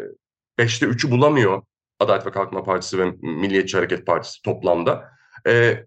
beşte 0.58 0.86
üçü 0.86 1.12
bulamıyor 1.12 1.62
Adalet 2.00 2.26
ve 2.26 2.32
Kalkınma 2.32 2.64
Partisi 2.64 3.00
ve 3.00 3.12
Milliyetçi 3.22 3.78
Hareket 3.78 4.06
Partisi 4.06 4.42
toplamda. 4.42 5.12
E, 5.48 5.86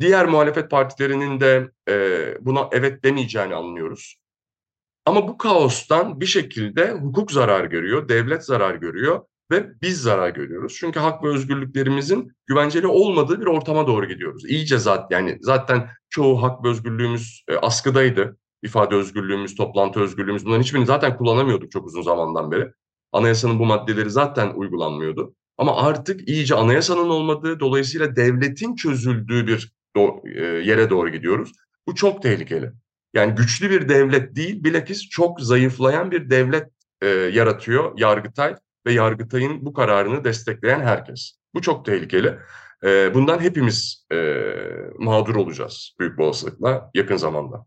diğer 0.00 0.26
muhalefet 0.26 0.70
partilerinin 0.70 1.40
de 1.40 1.70
e, 1.88 1.94
buna 2.40 2.68
evet 2.72 3.04
demeyeceğini 3.04 3.54
anlıyoruz. 3.54 4.16
Ama 5.04 5.28
bu 5.28 5.38
kaostan 5.38 6.20
bir 6.20 6.26
şekilde 6.26 6.92
hukuk 6.92 7.32
zarar 7.32 7.64
görüyor, 7.64 8.08
devlet 8.08 8.44
zarar 8.44 8.74
görüyor 8.74 9.24
ve 9.50 9.80
biz 9.82 10.02
zarar 10.02 10.28
görüyoruz. 10.28 10.76
Çünkü 10.80 11.00
hak 11.00 11.24
ve 11.24 11.28
özgürlüklerimizin 11.28 12.32
güvenceli 12.46 12.86
olmadığı 12.86 13.40
bir 13.40 13.46
ortama 13.46 13.86
doğru 13.86 14.08
gidiyoruz. 14.08 14.44
İyice 14.44 14.78
zaten 14.78 15.16
yani 15.16 15.38
zaten 15.40 15.88
çoğu 16.10 16.42
hak 16.42 16.64
ve 16.64 16.68
özgürlüğümüz 16.68 17.44
e, 17.48 17.56
askıdaydı. 17.56 18.36
İfade 18.62 18.94
özgürlüğümüz, 18.94 19.54
toplantı 19.54 20.00
özgürlüğümüz 20.00 20.46
bunların 20.46 20.62
hiçbirini 20.62 20.86
zaten 20.86 21.16
kullanamıyorduk 21.16 21.70
çok 21.70 21.86
uzun 21.86 22.02
zamandan 22.02 22.50
beri. 22.50 22.72
Anayasanın 23.12 23.58
bu 23.58 23.66
maddeleri 23.66 24.10
zaten 24.10 24.52
uygulanmıyordu. 24.54 25.34
Ama 25.58 25.76
artık 25.76 26.28
iyice 26.28 26.54
anayasanın 26.54 27.08
olmadığı, 27.08 27.60
dolayısıyla 27.60 28.16
devletin 28.16 28.74
çözüldüğü 28.74 29.46
bir 29.46 29.72
do 29.96 30.22
e, 30.24 30.42
yere 30.44 30.90
doğru 30.90 31.08
gidiyoruz. 31.08 31.52
Bu 31.86 31.94
çok 31.94 32.22
tehlikeli. 32.22 32.72
Yani 33.14 33.34
güçlü 33.34 33.70
bir 33.70 33.88
devlet 33.88 34.36
değil, 34.36 34.64
bilakis 34.64 35.08
çok 35.08 35.40
zayıflayan 35.40 36.10
bir 36.10 36.30
devlet 36.30 36.68
e, 37.02 37.06
yaratıyor 37.08 37.98
Yargıtay 37.98 38.56
ve 38.86 38.92
Yargıtay'ın 38.92 39.64
bu 39.64 39.72
kararını 39.72 40.24
destekleyen 40.24 40.80
herkes. 40.80 41.32
Bu 41.54 41.62
çok 41.62 41.84
tehlikeli. 41.84 42.38
E, 42.84 43.14
bundan 43.14 43.40
hepimiz 43.40 44.06
e, 44.12 44.16
mağdur 44.98 45.34
olacağız 45.36 45.94
büyük 46.00 46.20
olasılıkla 46.20 46.90
yakın 46.94 47.16
zamanda. 47.16 47.66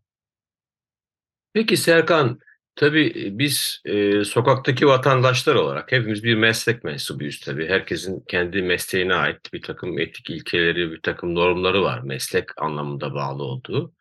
Peki 1.54 1.78
Serkan, 1.78 2.40
tabii 2.76 3.30
biz 3.40 3.82
e, 3.86 4.24
sokaktaki 4.24 4.88
vatandaşlar 4.88 5.56
olarak 5.56 5.92
hepimiz 5.92 6.24
bir 6.24 6.36
meslek 6.36 6.84
mensubuyuz 6.84 7.40
tabii. 7.40 7.68
Herkesin 7.68 8.24
kendi 8.28 8.62
mesleğine 8.62 9.14
ait 9.14 9.54
bir 9.54 9.62
takım 9.62 10.00
etik 10.00 10.30
ilkeleri, 10.30 10.92
bir 10.92 11.02
takım 11.02 11.36
normları 11.36 11.84
var 11.84 12.00
meslek 12.00 12.62
anlamında 12.62 13.14
bağlı 13.14 13.44
olduğu. 13.44 13.94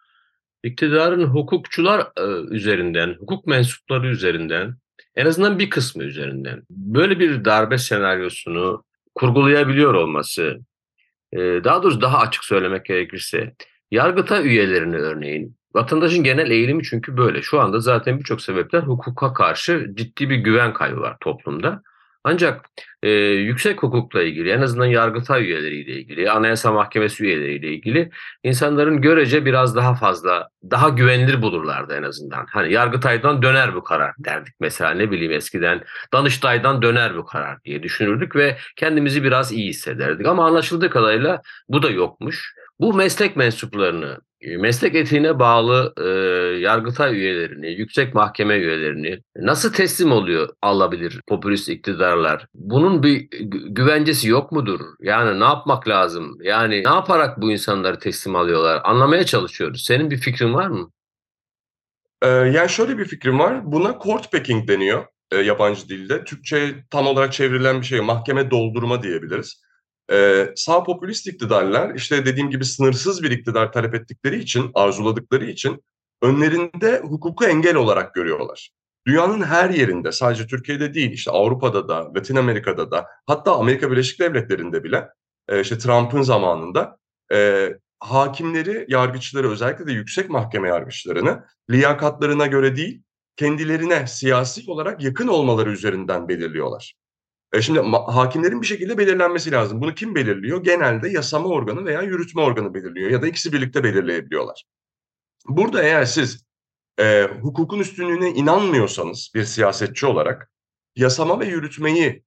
İktidarın 0.63 1.25
hukukçular 1.25 2.01
e, 2.01 2.55
üzerinden, 2.55 3.15
hukuk 3.15 3.47
mensupları 3.47 4.09
üzerinden, 4.09 4.77
en 5.19 5.27
azından 5.27 5.59
bir 5.59 5.71
kısmı 5.71 6.05
üzerinden 6.05 6.63
böyle 6.71 7.21
bir 7.21 7.45
darbe 7.45 7.79
senaryosunu 7.79 8.85
kurgulayabiliyor 9.15 9.95
olması, 9.95 10.59
e, 11.33 11.39
daha 11.39 11.83
doğrusu 11.83 12.01
daha 12.01 12.19
açık 12.19 12.45
söylemek 12.45 12.85
gerekirse, 12.85 13.55
yargıta 13.91 14.43
üyelerini 14.43 14.97
örneğin, 14.97 15.57
vatandaşın 15.75 16.25
genel 16.25 16.51
eğilimi 16.51 16.83
çünkü 16.85 17.17
böyle. 17.17 17.43
Şu 17.43 17.61
anda 17.61 17.81
zaten 17.81 18.19
birçok 18.19 18.41
sebepten 18.41 18.81
hukuka 18.81 19.33
karşı 19.33 19.91
ciddi 19.95 20.31
bir 20.31 20.37
güven 20.37 20.73
kaybı 20.73 21.01
var 21.01 21.17
toplumda. 21.21 21.83
Ancak 22.25 22.65
e, 23.03 23.11
yüksek 23.11 23.83
hukukla 23.83 24.23
ilgili 24.23 24.51
en 24.51 24.61
azından 24.61 24.87
Yargıtay 24.87 25.45
üyeleriyle 25.45 25.93
ilgili, 25.93 26.31
Anayasa 26.31 26.73
Mahkemesi 26.73 27.25
üyeleriyle 27.25 27.69
ilgili 27.69 28.11
insanların 28.43 29.01
görece 29.01 29.45
biraz 29.45 29.77
daha 29.77 29.95
fazla, 29.95 30.49
daha 30.71 30.89
güvenilir 30.89 31.43
bulurlardı 31.43 31.95
en 31.95 32.03
azından. 32.03 32.47
Hani 32.51 32.73
Yargıtay'dan 32.73 33.43
döner 33.43 33.75
bu 33.75 33.85
karar 33.85 34.15
derdik 34.19 34.55
mesela 34.61 34.91
ne 34.91 35.11
bileyim 35.11 35.33
eskiden 35.33 35.85
Danıştay'dan 36.13 36.83
döner 36.83 37.17
bu 37.17 37.25
karar 37.25 37.63
diye 37.65 37.83
düşünürdük 37.83 38.37
ve 38.37 38.57
kendimizi 38.77 39.25
biraz 39.25 39.53
iyi 39.53 39.69
hissederdik. 39.69 40.27
Ama 40.27 40.47
anlaşıldığı 40.47 40.91
kadarıyla 40.91 41.43
bu 41.69 41.83
da 41.83 41.91
yokmuş. 41.91 42.55
Bu 42.81 42.95
meslek 42.95 43.37
mensuplarını 43.37 44.19
meslek 44.41 44.95
etiğine 44.95 45.39
bağlı 45.39 45.95
e, 45.97 46.09
yargıtay 46.59 47.15
üyelerini, 47.15 47.73
yüksek 47.73 48.15
mahkeme 48.15 48.57
üyelerini 48.57 49.19
nasıl 49.37 49.73
teslim 49.73 50.13
oluyor 50.13 50.49
alabilir 50.63 51.21
popülist 51.29 51.69
iktidarlar? 51.69 52.47
Bunun 52.55 53.03
bir 53.03 53.29
güvencesi 53.69 54.29
yok 54.29 54.53
mudur? 54.53 54.81
Yani 55.01 55.41
ne 55.41 55.45
yapmak 55.45 55.89
lazım? 55.89 56.39
Yani 56.43 56.85
ne 56.85 56.89
yaparak 56.89 57.41
bu 57.41 57.53
insanları 57.53 57.99
teslim 57.99 58.37
alıyorlar? 58.37 58.81
Anlamaya 58.85 59.27
çalışıyoruz. 59.27 59.85
Senin 59.85 60.11
bir 60.11 60.17
fikrin 60.17 60.55
var 60.55 60.69
mı? 60.69 60.91
Ee, 62.23 62.29
yani 62.29 62.69
şöyle 62.69 62.99
bir 62.99 63.05
fikrim 63.05 63.39
var. 63.39 63.73
Buna 63.73 63.99
court 64.05 64.33
packing 64.33 64.69
deniyor 64.69 65.07
e, 65.31 65.37
yabancı 65.37 65.89
dilde. 65.89 66.25
Türkçe 66.25 66.85
tam 66.91 67.07
olarak 67.07 67.33
çevrilen 67.33 67.81
bir 67.81 67.87
şey 67.87 68.01
mahkeme 68.01 68.51
doldurma 68.51 69.03
diyebiliriz. 69.03 69.63
Ee, 70.13 70.53
sağ 70.57 70.83
popülist 70.83 71.27
iktidarlar 71.27 71.95
işte 71.95 72.27
dediğim 72.27 72.51
gibi 72.51 72.65
sınırsız 72.65 73.23
bir 73.23 73.31
iktidar 73.31 73.73
talep 73.73 73.95
ettikleri 73.95 74.39
için, 74.39 74.71
arzuladıkları 74.75 75.45
için 75.45 75.85
önlerinde 76.23 77.01
hukuku 77.05 77.45
engel 77.45 77.77
olarak 77.77 78.15
görüyorlar. 78.15 78.71
Dünyanın 79.07 79.43
her 79.43 79.71
yerinde 79.71 80.13
sadece 80.13 80.47
Türkiye'de 80.47 80.95
değil 80.95 81.13
işte 81.13 81.31
Avrupa'da 81.31 81.89
da, 81.89 82.15
Latin 82.15 82.37
Amerika'da 82.37 82.91
da 82.91 83.07
hatta 83.27 83.57
Amerika 83.57 83.91
Birleşik 83.91 84.21
Devletleri'nde 84.21 84.85
bile 84.85 85.09
e, 85.49 85.61
işte 85.61 85.79
Trump'ın 85.79 86.23
zamanında 86.23 86.99
e, 87.33 87.69
hakimleri, 88.01 88.87
yargıçları 88.89 89.51
özellikle 89.51 89.87
de 89.87 89.93
yüksek 89.93 90.31
mahkeme 90.31 90.69
yargıçlarını 90.69 91.45
liyakatlarına 91.71 92.47
göre 92.47 92.77
değil 92.77 93.03
kendilerine 93.37 94.07
siyasi 94.07 94.71
olarak 94.71 95.03
yakın 95.03 95.29
olmaları 95.29 95.71
üzerinden 95.71 96.29
belirliyorlar. 96.29 96.95
E 97.53 97.63
şimdi 97.63 97.81
hakimlerin 98.07 98.63
bir 98.63 98.67
şekilde 98.67 98.99
belirlenmesi 98.99 99.53
lazım. 99.53 99.81
Bunu 99.81 99.95
kim 99.95 100.15
belirliyor? 100.15 100.65
Genelde 100.65 101.09
yasama 101.09 101.49
organı 101.49 101.85
veya 101.85 102.03
yürütme 102.03 102.43
organı 102.43 102.75
belirliyor 102.75 103.11
ya 103.11 103.23
da 103.23 103.27
ikisi 103.27 103.53
birlikte 103.53 103.85
belirleyebiliyorlar. 103.85 104.65
Burada 105.49 105.83
eğer 105.83 106.05
siz 106.05 106.45
e, 107.01 107.29
hukukun 107.41 107.79
üstünlüğüne 107.79 108.31
inanmıyorsanız 108.31 109.31
bir 109.35 109.45
siyasetçi 109.45 110.07
olarak 110.07 110.51
yasama 110.97 111.41
ve 111.41 111.47
yürütmeyi 111.47 112.23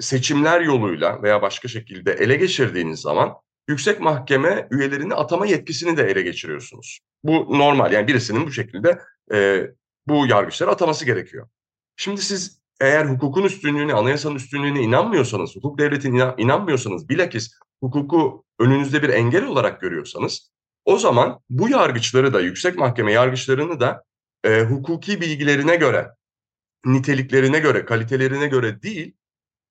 seçimler 0.00 0.60
yoluyla 0.60 1.22
veya 1.22 1.42
başka 1.42 1.68
şekilde 1.68 2.12
ele 2.12 2.36
geçirdiğiniz 2.36 3.00
zaman 3.00 3.34
yüksek 3.68 4.00
mahkeme 4.00 4.68
üyelerini 4.70 5.14
atama 5.14 5.46
yetkisini 5.46 5.96
de 5.96 6.02
ele 6.02 6.22
geçiriyorsunuz. 6.22 7.00
Bu 7.24 7.58
normal 7.58 7.92
yani 7.92 8.08
birisinin 8.08 8.46
bu 8.46 8.52
şekilde 8.52 9.00
e, 9.32 9.66
bu 10.06 10.26
yargıçları 10.26 10.70
ataması 10.70 11.04
gerekiyor. 11.04 11.48
Şimdi 11.96 12.22
siz 12.22 12.59
eğer 12.80 13.04
hukukun 13.04 13.44
üstünlüğüne, 13.44 13.94
anayasanın 13.94 14.34
üstünlüğüne 14.34 14.82
inanmıyorsanız, 14.82 15.56
hukuk 15.56 15.78
devletine 15.78 16.34
inanmıyorsanız, 16.38 17.08
bilakis 17.08 17.50
hukuku 17.82 18.44
önünüzde 18.58 19.02
bir 19.02 19.08
engel 19.08 19.44
olarak 19.44 19.80
görüyorsanız, 19.80 20.50
o 20.84 20.98
zaman 20.98 21.40
bu 21.50 21.68
yargıçları 21.68 22.34
da, 22.34 22.40
yüksek 22.40 22.78
mahkeme 22.78 23.12
yargıçlarını 23.12 23.80
da 23.80 24.04
e, 24.44 24.60
hukuki 24.60 25.20
bilgilerine 25.20 25.76
göre, 25.76 26.10
niteliklerine 26.84 27.58
göre, 27.58 27.84
kalitelerine 27.84 28.46
göre 28.46 28.82
değil, 28.82 29.14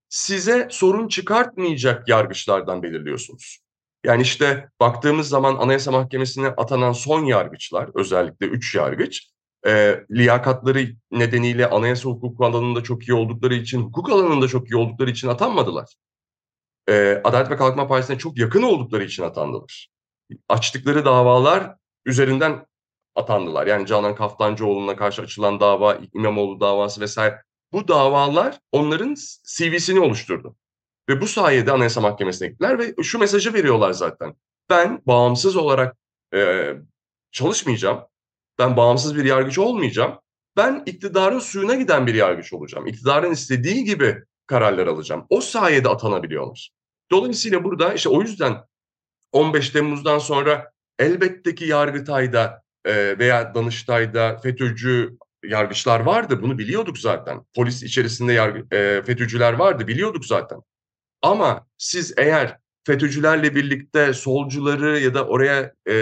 size 0.09 0.67
sorun 0.71 1.07
çıkartmayacak 1.07 2.07
yargıçlardan 2.07 2.83
belirliyorsunuz. 2.83 3.59
Yani 4.03 4.21
işte 4.21 4.69
baktığımız 4.79 5.29
zaman 5.29 5.55
Anayasa 5.55 5.91
Mahkemesi'ne 5.91 6.47
atanan 6.47 6.91
son 6.91 7.23
yargıçlar, 7.25 7.89
özellikle 7.93 8.45
üç 8.45 8.75
yargıç, 8.75 9.29
e, 9.67 10.03
liyakatları 10.11 10.87
nedeniyle 11.11 11.69
anayasa 11.69 12.09
hukuku 12.09 12.45
alanında 12.45 12.83
çok 12.83 13.07
iyi 13.07 13.13
oldukları 13.13 13.55
için, 13.55 13.81
hukuk 13.81 14.09
alanında 14.09 14.47
çok 14.47 14.71
iyi 14.71 14.75
oldukları 14.75 15.09
için 15.09 15.27
atanmadılar. 15.27 15.95
E, 16.89 17.21
Adalet 17.23 17.51
ve 17.51 17.57
Kalkınma 17.57 17.87
Partisi'ne 17.87 18.17
çok 18.17 18.37
yakın 18.37 18.63
oldukları 18.63 19.03
için 19.03 19.23
atandılar. 19.23 19.89
Açtıkları 20.49 21.05
davalar 21.05 21.75
üzerinden 22.05 22.65
atandılar. 23.15 23.67
Yani 23.67 23.87
Canan 23.87 24.15
Kaftancıoğlu'na 24.15 24.95
karşı 24.95 25.21
açılan 25.21 25.59
dava, 25.59 25.97
İmamoğlu 26.13 26.59
davası 26.59 27.01
vesaire. 27.01 27.41
Bu 27.71 27.87
davalar 27.87 28.59
onların 28.71 29.15
CV'sini 29.57 29.99
oluşturdu. 29.99 30.55
Ve 31.09 31.21
bu 31.21 31.27
sayede 31.27 31.71
Anayasa 31.71 32.01
Mahkemesi'ne 32.01 32.47
gittiler 32.47 32.79
ve 32.79 33.03
şu 33.03 33.19
mesajı 33.19 33.53
veriyorlar 33.53 33.91
zaten. 33.91 34.35
Ben 34.69 35.01
bağımsız 35.07 35.55
olarak 35.55 35.97
e, 36.33 36.73
çalışmayacağım. 37.31 37.99
Ben 38.59 38.77
bağımsız 38.77 39.15
bir 39.15 39.25
yargıç 39.25 39.57
olmayacağım. 39.57 40.19
Ben 40.57 40.83
iktidarın 40.85 41.39
suyuna 41.39 41.75
giden 41.75 42.07
bir 42.07 42.13
yargıç 42.13 42.53
olacağım. 42.53 42.87
İktidarın 42.87 43.31
istediği 43.31 43.83
gibi 43.83 44.23
kararlar 44.47 44.87
alacağım. 44.87 45.25
O 45.29 45.41
sayede 45.41 45.89
atanabiliyorlar. 45.89 46.69
Dolayısıyla 47.11 47.63
burada 47.63 47.93
işte 47.93 48.09
o 48.09 48.21
yüzden 48.21 48.57
15 49.31 49.69
Temmuz'dan 49.69 50.19
sonra 50.19 50.71
elbette 50.99 51.55
ki 51.55 51.65
Yargıtay'da 51.65 52.61
e, 52.85 53.19
veya 53.19 53.55
Danıştay'da 53.55 54.37
FETÖ'cü 54.37 55.17
yargıçlar 55.43 55.99
vardı. 55.99 56.41
Bunu 56.41 56.57
biliyorduk 56.57 56.97
zaten. 56.97 57.45
Polis 57.55 57.83
içerisinde 57.83 58.33
yargı, 58.33 58.75
e, 58.75 59.01
FETÖ'cüler 59.01 59.53
vardı. 59.53 59.87
Biliyorduk 59.87 60.25
zaten. 60.25 60.59
Ama 61.21 61.67
siz 61.77 62.13
eğer 62.17 62.57
FETÖ'cülerle 62.83 63.55
birlikte 63.55 64.13
solcuları 64.13 64.99
ya 64.99 65.13
da 65.13 65.27
oraya 65.27 65.73
e, 65.89 65.95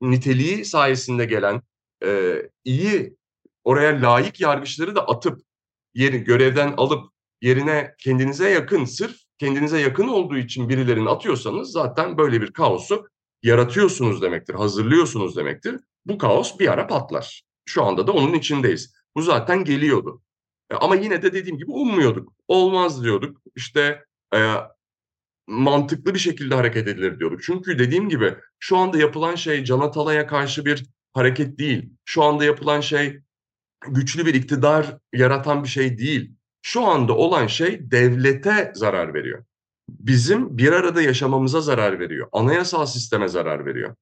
niteliği 0.00 0.64
sayesinde 0.64 1.24
gelen 1.24 1.62
e, 2.04 2.42
iyi 2.64 3.16
oraya 3.64 4.02
layık 4.02 4.40
yargıçları 4.40 4.96
da 4.96 5.08
atıp 5.08 5.40
yeri 5.94 6.24
görevden 6.24 6.74
alıp 6.76 7.10
yerine 7.42 7.94
kendinize 7.98 8.50
yakın 8.50 8.84
sırf 8.84 9.16
kendinize 9.38 9.80
yakın 9.80 10.08
olduğu 10.08 10.36
için 10.36 10.68
birilerini 10.68 11.08
atıyorsanız 11.08 11.72
zaten 11.72 12.18
böyle 12.18 12.40
bir 12.42 12.52
kaosu 12.52 13.06
yaratıyorsunuz 13.42 14.22
demektir, 14.22 14.54
hazırlıyorsunuz 14.54 15.36
demektir. 15.36 15.80
Bu 16.06 16.18
kaos 16.18 16.58
bir 16.58 16.72
ara 16.72 16.86
patlar. 16.86 17.42
Şu 17.64 17.84
anda 17.84 18.06
da 18.06 18.12
onun 18.12 18.34
içindeyiz. 18.34 18.94
Bu 19.16 19.22
zaten 19.22 19.64
geliyordu. 19.64 20.22
E, 20.70 20.74
ama 20.74 20.96
yine 20.96 21.22
de 21.22 21.32
dediğim 21.32 21.58
gibi 21.58 21.70
ummuyorduk. 21.70 22.32
Olmaz 22.48 23.04
diyorduk. 23.04 23.40
İşte 23.56 24.04
e, 24.34 24.54
mantıklı 25.46 26.14
bir 26.14 26.18
şekilde 26.18 26.54
hareket 26.54 26.88
edilir 26.88 27.18
diyorduk. 27.18 27.42
Çünkü 27.42 27.78
dediğim 27.78 28.08
gibi 28.08 28.34
şu 28.58 28.76
anda 28.76 28.98
yapılan 28.98 29.34
şey 29.34 29.64
Can 29.64 29.80
Atalay'a 29.80 30.26
karşı 30.26 30.64
bir 30.64 30.86
hareket 31.16 31.58
değil. 31.58 31.90
Şu 32.04 32.22
anda 32.22 32.44
yapılan 32.44 32.80
şey 32.80 33.20
güçlü 33.88 34.26
bir 34.26 34.34
iktidar 34.34 34.98
yaratan 35.12 35.64
bir 35.64 35.68
şey 35.68 35.98
değil. 35.98 36.32
Şu 36.62 36.84
anda 36.84 37.16
olan 37.16 37.46
şey 37.46 37.90
devlete 37.90 38.72
zarar 38.74 39.14
veriyor. 39.14 39.44
Bizim 39.88 40.58
bir 40.58 40.72
arada 40.72 41.02
yaşamamıza 41.02 41.60
zarar 41.60 42.00
veriyor. 42.00 42.28
Anayasal 42.32 42.86
sisteme 42.86 43.28
zarar 43.28 43.66
veriyor. 43.66 43.94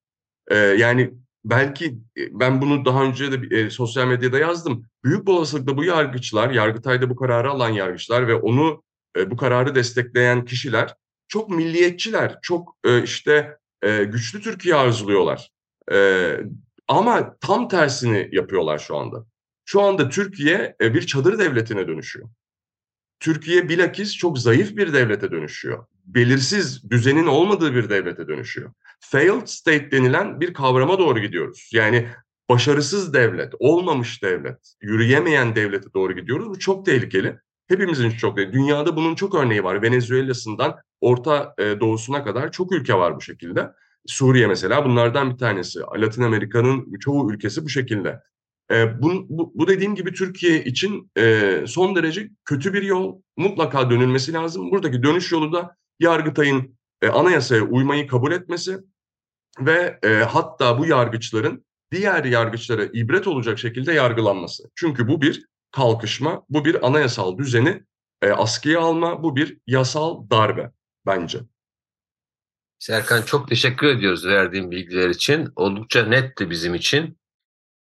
Ee, 0.47 0.55
yani 0.55 1.13
belki 1.45 1.85
e, 2.17 2.39
ben 2.39 2.61
bunu 2.61 2.85
daha 2.85 3.03
önce 3.03 3.31
de 3.31 3.55
e, 3.57 3.69
sosyal 3.69 4.07
medyada 4.07 4.39
yazdım. 4.39 4.85
Büyük 5.03 5.29
olasılıkla 5.29 5.77
bu 5.77 5.83
yargıçlar, 5.83 6.49
Yargıtay'da 6.49 7.09
bu 7.09 7.15
kararı 7.15 7.49
alan 7.49 7.69
yargıçlar 7.69 8.27
ve 8.27 8.35
onu 8.35 8.83
e, 9.17 9.31
bu 9.31 9.37
kararı 9.37 9.75
destekleyen 9.75 10.45
kişiler 10.45 10.95
çok 11.27 11.49
milliyetçiler, 11.49 12.37
çok 12.41 12.77
e, 12.85 13.03
işte 13.03 13.57
e, 13.81 14.03
güçlü 14.03 14.41
Türkiye 14.41 14.75
arzuluyorlar. 14.75 15.49
E, 15.91 16.29
ama 16.87 17.37
tam 17.41 17.67
tersini 17.67 18.29
yapıyorlar 18.31 18.79
şu 18.79 18.97
anda. 18.97 19.25
Şu 19.65 19.81
anda 19.81 20.09
Türkiye 20.09 20.75
e, 20.81 20.93
bir 20.93 21.07
çadır 21.07 21.39
devletine 21.39 21.87
dönüşüyor. 21.87 22.29
Türkiye 23.19 23.69
bilakis 23.69 24.15
çok 24.15 24.39
zayıf 24.39 24.77
bir 24.77 24.93
devlete 24.93 25.31
dönüşüyor. 25.31 25.85
Belirsiz, 26.05 26.89
düzenin 26.89 27.27
olmadığı 27.27 27.75
bir 27.75 27.89
devlete 27.89 28.27
dönüşüyor. 28.27 28.71
Failed 28.99 29.47
state 29.47 29.91
denilen 29.91 30.41
bir 30.41 30.53
kavrama 30.53 30.99
doğru 30.99 31.19
gidiyoruz. 31.19 31.69
Yani 31.73 32.07
başarısız 32.49 33.13
devlet, 33.13 33.53
olmamış 33.59 34.23
devlet, 34.23 34.73
yürüyemeyen 34.81 35.55
devlete 35.55 35.93
doğru 35.93 36.13
gidiyoruz. 36.13 36.49
Bu 36.49 36.59
çok 36.59 36.85
tehlikeli. 36.85 37.39
Hepimizin 37.67 38.11
çok 38.11 38.35
tehlikeli. 38.35 38.53
Dünyada 38.53 38.95
bunun 38.95 39.15
çok 39.15 39.35
örneği 39.35 39.63
var. 39.63 39.81
Venezuela'sından 39.81 40.75
Orta 41.01 41.55
e, 41.57 41.79
Doğu'suna 41.79 42.23
kadar 42.23 42.51
çok 42.51 42.71
ülke 42.71 42.93
var 42.93 43.15
bu 43.15 43.21
şekilde. 43.21 43.71
Suriye 44.07 44.47
mesela 44.47 44.85
bunlardan 44.85 45.33
bir 45.33 45.37
tanesi. 45.37 45.79
Latin 45.79 46.23
Amerika'nın 46.23 46.99
çoğu 46.99 47.33
ülkesi 47.33 47.65
bu 47.65 47.69
şekilde. 47.69 48.21
E, 48.71 49.01
bu, 49.01 49.25
bu, 49.29 49.51
bu 49.55 49.67
dediğim 49.67 49.95
gibi 49.95 50.13
Türkiye 50.13 50.63
için 50.63 51.11
e, 51.17 51.63
son 51.67 51.95
derece 51.95 52.29
kötü 52.45 52.73
bir 52.73 52.81
yol. 52.81 53.21
Mutlaka 53.37 53.89
dönülmesi 53.89 54.33
lazım. 54.33 54.71
Buradaki 54.71 55.03
dönüş 55.03 55.31
yolu 55.31 55.53
da 55.53 55.75
Yargıtay'ın 55.99 56.77
e, 57.01 57.07
anayasaya 57.07 57.61
uymayı 57.61 58.07
kabul 58.07 58.31
etmesi 58.31 58.77
ve 59.59 59.99
e, 60.03 60.07
hatta 60.09 60.79
bu 60.79 60.85
yargıçların 60.85 61.65
diğer 61.91 62.25
yargıçlara 62.25 62.85
ibret 62.85 63.27
olacak 63.27 63.59
şekilde 63.59 63.93
yargılanması. 63.93 64.63
Çünkü 64.75 65.07
bu 65.07 65.21
bir 65.21 65.45
kalkışma, 65.71 66.45
bu 66.49 66.65
bir 66.65 66.87
anayasal 66.87 67.37
düzeni 67.37 67.83
e, 68.21 68.29
askıya 68.29 68.81
alma 68.81 69.23
bu 69.23 69.35
bir 69.35 69.57
yasal 69.67 70.29
darbe 70.29 70.71
bence. 71.05 71.39
Serkan 72.79 73.21
çok 73.21 73.49
teşekkür 73.49 73.87
ediyoruz 73.87 74.25
verdiğin 74.25 74.71
bilgiler 74.71 75.09
için. 75.09 75.49
Oldukça 75.55 76.05
netti 76.05 76.49
bizim 76.49 76.75
için. 76.75 77.17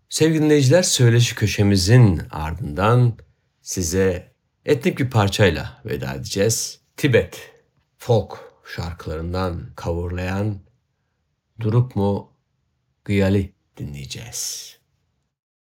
Sevgili 0.08 0.42
dinleyiciler 0.42 0.82
söyleşi 0.82 1.34
köşemizin 1.34 2.22
ardından 2.30 3.18
size 3.62 4.34
etnik 4.64 4.98
bir 4.98 5.10
parçayla 5.10 5.82
veda 5.84 6.14
edeceğiz. 6.14 6.80
Tibet 6.96 7.52
folk 7.98 8.52
şarkılarından 8.76 9.72
kavurlayan 9.76 10.60
Durup 11.60 11.96
mu 11.96 12.32
Gıyali 13.04 13.54
dinleyeceğiz. 13.76 14.72